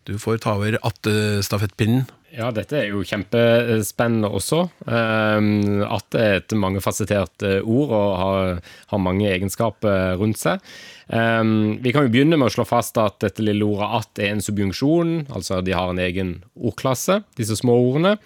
[0.07, 2.07] Du får ta over attestafettpinnen.
[2.29, 4.61] Ja, dette er jo kjempespennende også.
[4.85, 10.61] Um, at det er et mangefasettert eh, ord og har, mange egenskaper rundt seg.
[11.09, 14.35] Um, vi kan jo begynne med å slå fast at dette lille ordet at er
[14.35, 18.19] en subjunksjon, altså de har en egen ordklasse, disse små ordene.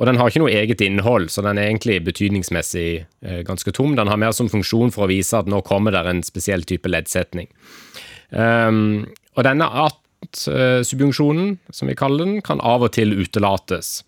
[0.00, 3.98] Og den har ikke noe eget innhold, så den er egentlig betydningsmessig eh, ganske tom.
[3.98, 6.88] Den har mer som funksjon for å vise at nå kommer det en spesiell type
[6.88, 7.50] leddsetning.
[8.30, 9.66] Um, og denne
[10.26, 14.00] at-subjunksjonen, som vi kaller den, kan av og til utelates.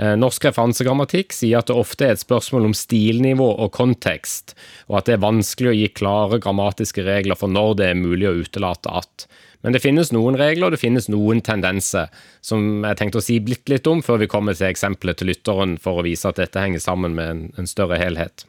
[0.00, 4.54] Eh, Norsk referansegrammatikk sier at det ofte er et spørsmål om stilnivå og kontekst,
[4.88, 8.30] og at det er vanskelig å gi klare grammatiske regler for når det er mulig
[8.30, 9.26] å utelate at.
[9.60, 12.08] Men det finnes noen regler og det finnes noen tendenser
[12.40, 15.76] som jeg tenkte å si litt, litt om før vi kommer til eksempelet til lytteren
[15.82, 18.46] for å vise at dette henger sammen med en, en større helhet.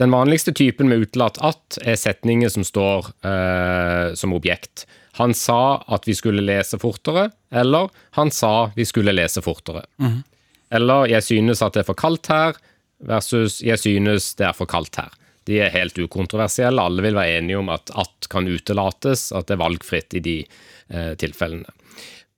[0.00, 4.86] Den vanligste typen med utelatt at er setninger som står eh, som objekt.
[5.18, 7.88] Han sa at vi skulle lese fortere, eller
[8.18, 9.84] han sa vi skulle lese fortere.
[10.70, 12.54] Eller jeg synes at det er for kaldt her,
[13.00, 15.10] versus jeg synes det er for kaldt her.
[15.48, 16.82] De er helt ukontroversielle.
[16.82, 20.36] Alle vil være enige om at at kan utelates, at det er valgfritt i de
[20.44, 21.72] eh, tilfellene.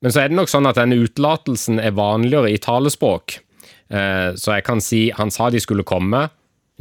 [0.03, 3.39] Men så er det nok sånn at denne utelatelsen er vanligere i talespråk.
[3.93, 6.29] Eh, så jeg kan si han sa de skulle komme,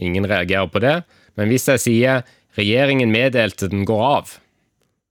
[0.02, 1.02] ingen reagerer på det.
[1.36, 2.24] Men hvis jeg sier
[2.58, 4.38] regjeringen meddelte den går av,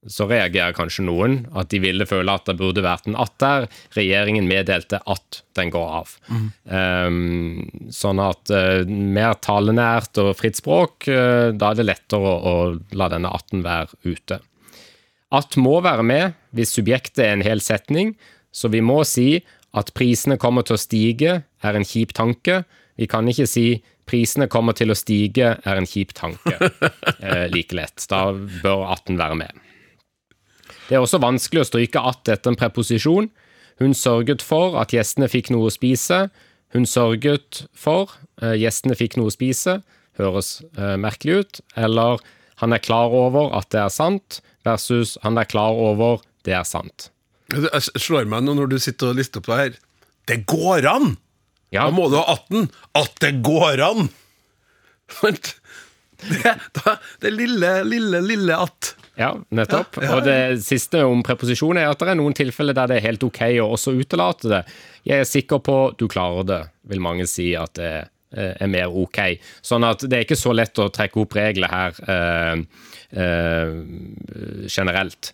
[0.09, 3.67] så reagerer kanskje noen at de ville føle at det burde vært en att der.
[3.93, 6.15] Regjeringen meddelte at den går av.
[6.65, 12.35] Um, sånn at uh, mer talenært og fritt språk, uh, da er det lettere å,
[12.41, 14.41] å la denne atten være ute.
[15.31, 18.17] At må være med hvis subjektet er en hel setning,
[18.51, 19.43] så vi må si
[19.77, 22.63] at prisene kommer til å stige, er en kjip tanke.
[22.99, 26.57] Vi kan ikke si prisene kommer til å stige, er en kjip tanke.
[26.57, 28.09] uh, like lett.
[28.09, 29.67] Da bør atten være med.
[30.91, 33.29] Det er også vanskelig å stryke att etter en preposisjon.
[33.79, 36.25] Hun sørget for at gjestene fikk noe å spise.
[36.75, 38.11] Hun sørget for
[38.43, 39.79] uh, gjestene fikk noe å spise.
[40.19, 41.61] Høres uh, merkelig ut.
[41.79, 42.19] Eller
[42.59, 46.67] han er klar over at det er sant, versus han er klar over det er
[46.67, 47.09] sant.
[47.55, 49.79] Det slår meg nå når du sitter og lister opp det her.
[50.27, 51.15] Det går an!
[51.71, 52.67] Ja, Da må du ha 18.
[52.99, 54.11] At det går an!
[55.21, 55.55] Sant?
[56.21, 56.53] Det,
[57.23, 58.93] det lille, lille, lille at.
[59.19, 59.99] Ja nettopp.
[60.01, 60.15] Ja, ja.
[60.17, 63.27] Og det siste om preposisjon er at det er noen tilfeller der det er helt
[63.27, 64.63] ok å også utelate det.
[65.09, 68.93] Jeg er sikker på du klarer det, vil mange si at det eh, er mer
[68.93, 69.23] ok.
[69.67, 72.67] Sånn at det er ikke så lett å trekke opp regler her eh,
[73.25, 73.75] eh,
[74.71, 75.33] generelt.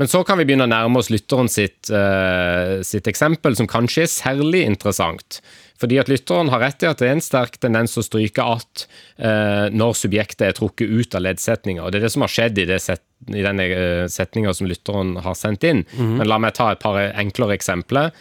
[0.00, 4.06] Men så kan vi begynne å nærme oss lytteren sitt, uh, sitt eksempel, som kanskje
[4.06, 5.40] er særlig interessant.
[5.82, 8.86] Fordi at lytteren har rett i at det er en sterk tendens å stryke at
[9.20, 11.84] uh, når subjektet er trukket ut av leddsetninga.
[11.84, 14.70] Og det er det som har skjedd i, det set, i denne uh, setninga som
[14.70, 15.84] lytteren har sendt inn.
[15.98, 18.14] Men la meg ta et par enklere eksempler.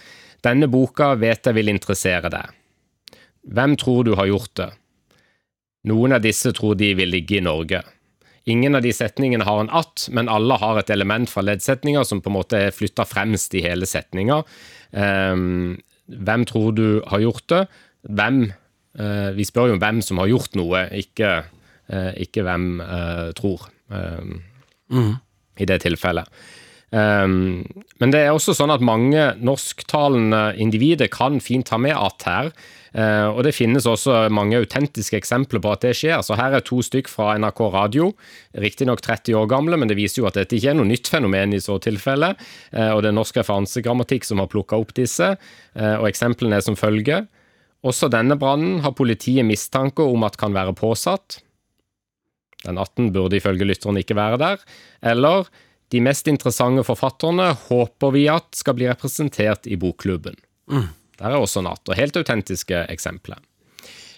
[0.44, 2.52] Denne boka vet jeg vil interessere deg.
[3.48, 4.70] Hvem tror du har gjort det?
[5.90, 7.82] Noen av disse tror de vil ligge i Norge.
[8.50, 12.24] Ingen av de setningene har en at, men alle har et element fra leddsetninga som
[12.24, 14.42] på en måte er flytta fremst i hele setninga.
[14.98, 15.78] Ehm,
[16.10, 17.62] hvem tror du har gjort det?
[18.10, 18.42] Hvem
[18.98, 21.30] eh, Vi spør jo om hvem som har gjort noe, ikke,
[21.94, 23.70] eh, ikke hvem eh, tror.
[23.94, 25.14] eh,
[25.62, 26.28] I det tilfellet.
[26.92, 27.64] Um,
[28.04, 32.50] men det er også sånn at mange norsktalende individer kan fint ta med at her.
[32.92, 36.20] Uh, og det finnes også mange autentiske eksempler på at det skjer.
[36.28, 38.10] Så her er to stykk fra NRK Radio.
[38.52, 41.56] Riktignok 30 år gamle, men det viser jo at dette ikke er noe nytt fenomen
[41.56, 42.34] i så tilfelle.
[42.76, 45.34] Uh, og det er Norsk referansegrammatikk som har plukka opp disse.
[45.78, 47.30] Uh, og eksemplene er som følger.
[47.88, 51.40] Også denne brannen har politiet mistanke om at kan være påsatt.
[52.62, 54.64] Den 18 burde ifølge lytteren ikke være der.
[55.02, 55.48] Eller
[55.92, 60.38] de mest interessante forfatterne håper vi at skal bli representert i bokklubben.
[61.22, 63.40] Der er også natt, og helt autentiske eksempler.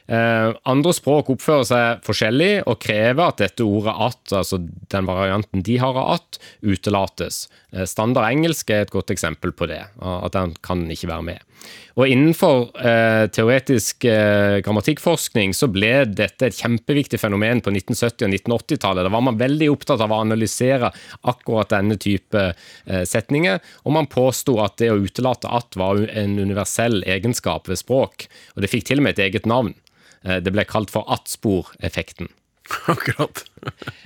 [0.04, 4.60] Eh, andre språk oppfører seg forskjellig og krever at dette ordet at, altså
[4.91, 7.45] den varianten de har av at, utelates.
[7.72, 11.53] Eh, standard engelsk er et godt eksempel på det, at den kan ikke være med.
[11.93, 18.34] Og Innenfor eh, teoretisk eh, grammatikkforskning så ble dette et kjempeviktig fenomen på 1970- og
[18.34, 19.05] 1980-tallet.
[19.05, 20.89] Da var man veldig opptatt av å analysere
[21.30, 26.38] akkurat denne type eh, setninger, og man påsto at det å utelate at var en
[26.41, 29.76] universell egenskap ved språk, og det fikk til og med et eget navn.
[30.24, 32.32] Eh, Det ble kalt for attspor-effekten.
[32.93, 33.43] Akkurat.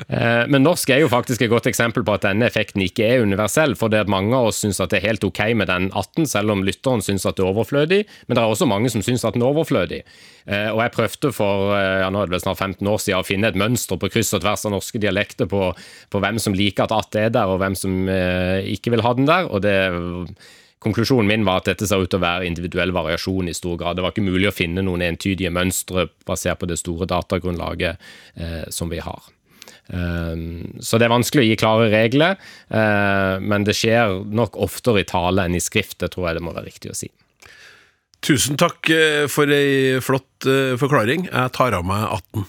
[0.07, 3.23] Eh, Men norsk er jo faktisk et godt eksempel på at denne effekten ikke er
[3.25, 5.89] universell, for det at mange av oss syns at det er helt ok med den
[5.93, 8.01] 18, selv om lytteren syns at det er overflødig.
[8.27, 10.01] Men det er også mange som syns at den er overflødig.
[10.47, 13.23] Eh, Og jeg prøvde for eh, ja, nå er det vel snart 15 år siden
[13.23, 15.71] å finne et mønster på kryss og tvers av norske dialekter på,
[16.13, 19.13] på hvem som liker at at er der, og hvem som eh, ikke vil ha
[19.17, 19.49] den der.
[19.51, 19.77] og det
[20.83, 23.97] Konklusjonen min var at dette ser ut til å være individuell variasjon i stor grad.
[23.97, 27.97] Det var ikke mulig å finne noen entydige mønstre basert på det store datagrunnlaget
[28.37, 29.33] eh, som vi har.
[29.87, 32.35] Um, så det er vanskelig å gi klare regler,
[32.75, 36.01] uh, men det skjer nok oftere i tale enn i skrift.
[36.03, 37.07] Det tror jeg det må være riktig å si.
[38.23, 41.27] Tusen takk eh, for ei flott eh, forklaring.
[41.29, 42.47] Jeg tar av meg 18.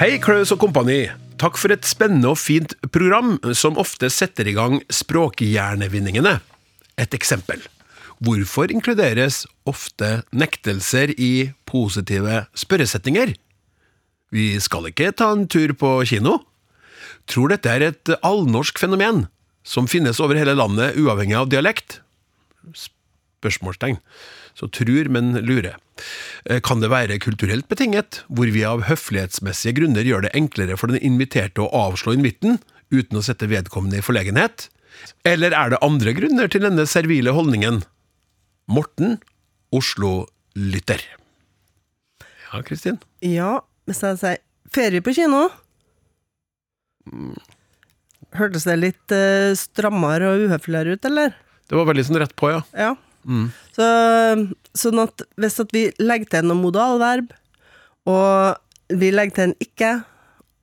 [0.00, 1.02] Hei, Klaus og kompani.
[1.40, 6.34] Takk for et spennende og fint program som ofte setter i gang språkhjernevinningene.
[7.00, 7.62] Et eksempel.
[8.20, 13.32] Hvorfor inkluderes ofte nektelser i positive spørresetninger?
[14.30, 16.42] Vi skal ikke ta en tur på kino?
[17.24, 19.24] Tror dette er et allnorsk fenomen
[19.64, 22.02] som finnes over hele landet uavhengig av dialekt?
[22.76, 23.96] Spørsmålstegn.
[24.60, 25.78] Så trur, men lurer.
[26.44, 30.92] Eh, Kan det være kulturelt betinget, hvor vi av høflighetsmessige grunner gjør det enklere for
[30.92, 32.58] den inviterte å avslå invitten,
[32.92, 34.68] uten å sette vedkommende i forlegenhet?
[35.24, 37.80] Eller er det andre grunner til denne servile holdningen?
[38.68, 39.16] Morten,
[39.72, 41.00] Oslo-lytter.
[42.50, 42.98] Ja, Kristin?
[43.24, 44.40] Ja, hvis jeg sier
[44.74, 45.46] ferie på kino
[48.36, 51.32] Hørtes det litt eh, strammere og uhøfligere ut, eller?
[51.70, 52.60] Det var veldig sånn rett på, ja.
[52.76, 52.92] Ja.
[53.76, 53.86] Så,
[54.78, 57.32] sånn at hvis at vi legger til noen modalverb,
[58.08, 59.90] og vi legger til en ikke,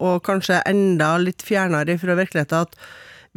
[0.03, 2.77] og kanskje enda litt fjernere fra virkeligheten, at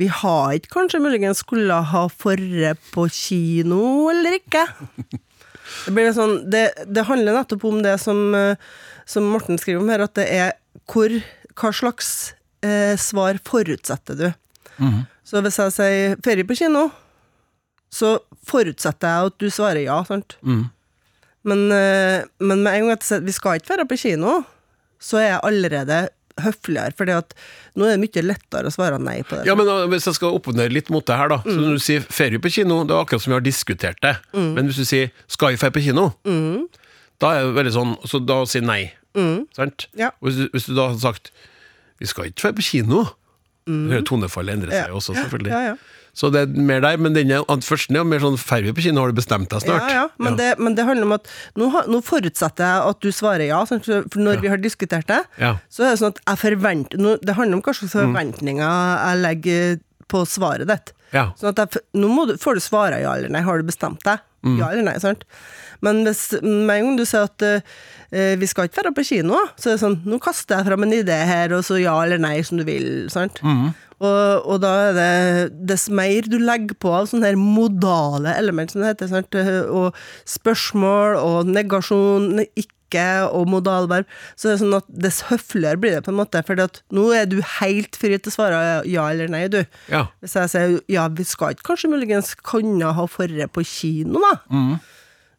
[0.01, 4.66] vi har ikke kanskje muligens skulle ha forre på kino, eller ikke?
[5.85, 8.59] Det, blir sånn, det, det handler nettopp om det som, eh,
[9.07, 10.49] som Morten skriver om her, at det er
[10.91, 11.12] hvor,
[11.55, 12.09] hva slags
[12.66, 14.27] eh, svar forutsetter du?
[15.23, 16.89] Så hvis jeg sier ferie på kino,
[17.95, 18.16] så
[18.47, 20.36] forutsetter jeg at du svarer ja, sant?
[21.43, 24.41] Men, eh, men med en gang sier vi skal ikke være på kino,
[25.01, 26.09] så er jeg allerede
[26.41, 29.47] høfligere, for nå er det mye lettere å svare nei på det.
[29.49, 31.41] Ja, men da, Hvis jeg skal opponere litt mot det her, da.
[31.45, 34.16] Så Når du sier ferie på kino, det er akkurat som vi har diskutert det.
[34.32, 36.14] Men hvis du sier 'skal vi ferie på kino',
[37.20, 38.93] da er det veldig sånn Så da sier nei.
[39.57, 39.88] Sant?
[39.95, 40.11] Ja.
[40.22, 41.30] Og Hvis, du, hvis du da hadde sagt
[42.01, 43.12] 'vi skal ikke ferie på kino',
[43.71, 44.05] mm.
[44.09, 44.99] tonefallet endrer seg ja.
[45.01, 45.55] også, selvfølgelig.
[45.55, 45.97] Ja, ja.
[46.16, 48.83] Så det er mer der, men den er, den første er mer sånn ferdig på
[48.83, 49.87] kino', har du bestemt deg snart?
[49.87, 53.11] Ja, ja, men, Det, men det handler om at nå, nå forutsetter jeg at du
[53.14, 55.57] svarer ja, for når vi har diskutert det, Ja.
[55.71, 59.23] så er det sånn at jeg forventer nå, Det handler om hva slags forventninger jeg
[59.23, 59.79] legger
[60.11, 60.93] på svaret ditt.
[61.14, 63.43] Sånn at jeg, nå må du, får du svare ja eller nei.
[63.47, 64.27] Har du bestemt deg?
[64.59, 65.27] Ja eller nei, sant?
[65.85, 67.64] Men hvis, med en gang du sier at eh,
[68.11, 70.96] vi skal ikke være på kino, så er det sånn Nå kaster jeg fram en
[70.96, 73.38] idé her, og så ja eller nei som du vil, sant?
[74.00, 75.08] Og, og da er det
[75.68, 79.34] Dess mer du legger på av sånne her modale element, som det heter, sant?
[79.36, 79.94] eh, og
[80.24, 82.70] spørsmål og negasjon, ikke
[83.30, 86.58] og modalverb, så er det sånn at dess høfligere blir det på en måte, for
[86.90, 89.61] nå er du helt fri til å svare ja eller nei, du.
[89.92, 90.08] Ja.
[90.24, 94.32] Hvis jeg sier ja, vi skal ikke kanskje muligens kunne ha forre på kino, da,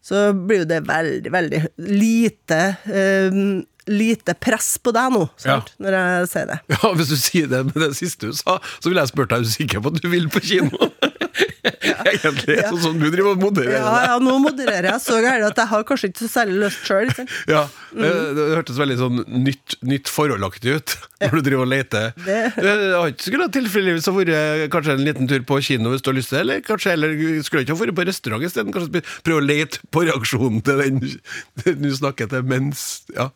[0.01, 1.59] så blir jo det veldig, veldig
[2.01, 2.61] lite
[3.31, 5.71] um, Lite press på deg nå, sant?
[5.81, 6.57] når jeg sier det.
[6.69, 9.41] Ja, Hvis du sier det med det siste du sa, så ville jeg spurt deg
[9.41, 10.91] er du sikker på at du vil på kino.
[12.11, 12.57] Egentlig.
[12.67, 13.77] Sånn som du driver og modererer.
[13.79, 16.85] Ja, ja, nå modererer jeg så gærent at jeg har kanskje ikke så særlig lyst
[16.87, 17.11] sjøl.
[17.49, 17.63] Ja,
[17.95, 22.11] det, det hørtes veldig sånn nytt, nytt forholdaktig ut når du driver og leter.
[22.27, 22.77] Det-
[23.11, 26.31] ikke skulle tilfeldigvis ha vært kanskje en liten tur på kino hvis du har lyst
[26.31, 27.15] til det, eller kanskje heller
[27.45, 28.73] skulle ikke ha vært på restaurant isteden.
[28.75, 31.01] Kanskje prøve å lete på reaksjonen til den
[31.65, 33.29] den du snakker til mens Ja.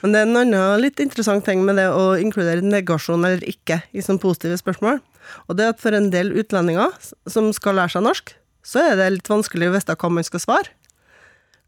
[0.00, 3.82] Men det er en annen litt interessant ting med det å inkludere negasjon eller ikke
[3.92, 5.00] i sånne positive spørsmål.
[5.48, 6.94] Og det er at for en del utlendinger
[7.30, 8.34] som skal lære seg norsk,
[8.66, 10.74] så er det litt vanskelig å vite hva man skal svare.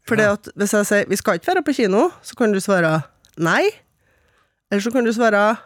[0.07, 0.33] For ja.
[0.35, 3.03] at hvis jeg sier 'vi skal ikke være på kino', så kan du svare
[3.37, 3.71] nei.
[4.71, 5.57] Eller så kan du svare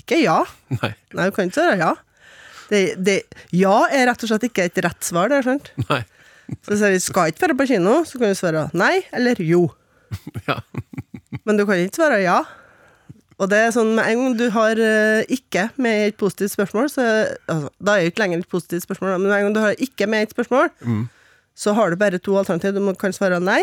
[0.00, 0.40] ikke ja.
[0.80, 0.94] Nei.
[1.12, 1.92] Nei, du kan ikke svare ja.
[2.72, 3.18] Det, det,
[3.52, 5.68] ja er rett og slett ikke et rett svar, det, sant?
[5.90, 6.02] Nei.
[6.64, 9.68] Så sier 'vi skal ikke være på kino', så kan du svare nei eller jo.
[10.48, 10.60] Ja.
[11.44, 12.42] Men du kan ikke svare ja.
[13.40, 16.90] Og det er sånn, med en gang du har eh, ikke med et positivt spørsmål,
[16.92, 17.04] så
[17.48, 19.78] altså, Da er det ikke lenger et positivt spørsmål, men med en gang du har
[19.78, 20.68] ikke med et spørsmål,
[21.54, 22.80] så har du bare to alternativer.
[22.80, 23.62] Du kan svare nei,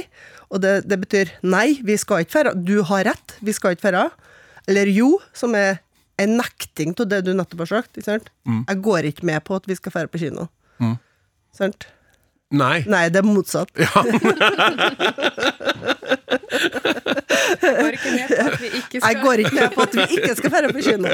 [0.49, 2.55] og det, det betyr nei, vi skal ikke ferde.
[2.65, 4.09] Du har rett, vi skal ikke ferde.
[4.70, 5.80] Eller jo, som er
[6.20, 7.97] en nekting av det du nettopp har sagt.
[7.97, 8.30] Ikke sant?
[8.70, 10.47] Jeg går ikke med på at vi skal ferde på kino.
[11.55, 11.88] Sant?
[12.50, 12.82] Nei.
[12.89, 13.70] Nei, det er motsatt.
[17.60, 20.36] Går ikke med på at vi ikke Jeg går ikke med på at vi ikke
[20.39, 21.12] skal dra på kino.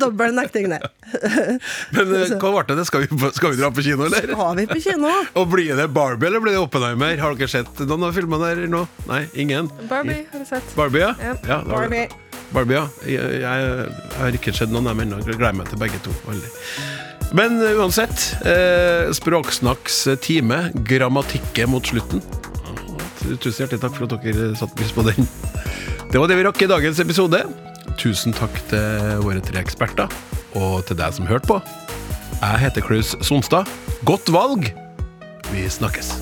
[0.00, 0.80] Dobbel nekting, det.
[1.94, 2.86] Men eh, hva ble det?
[2.88, 4.24] Skal vi, skal vi dra på kino, eller?
[4.24, 5.12] Skal vi på kino?
[5.36, 7.12] Og blir det Barbie, eller blir det Oppenheimer?
[7.20, 8.86] Har dere sett noen av filmene der nå?
[9.10, 9.68] Nei, ingen?
[9.90, 10.74] Barbie, har du sett?
[10.78, 11.12] Barbie, ja?
[11.20, 11.36] Ja.
[11.44, 11.84] ja da
[12.50, 12.88] Barbie, ja.
[13.06, 15.20] Jeg, jeg, jeg har ikke sett noen av dem ennå.
[15.28, 16.16] Gleder meg til begge to.
[16.26, 17.09] Veldig.
[17.36, 22.22] Men eh, uansett, eh, Språksnakks time, grammatikke mot slutten.
[23.40, 25.28] Tusen hjertelig takk for at dere satte pris på den.
[26.10, 27.44] Det var det vi rakk i dagens episode.
[28.00, 30.10] Tusen takk til våre tre eksperter,
[30.58, 31.60] og til deg som hørte på.
[32.40, 33.68] Jeg heter Klaus Sonstad.
[34.08, 34.72] Godt valg!
[35.52, 36.14] Vi snakkes.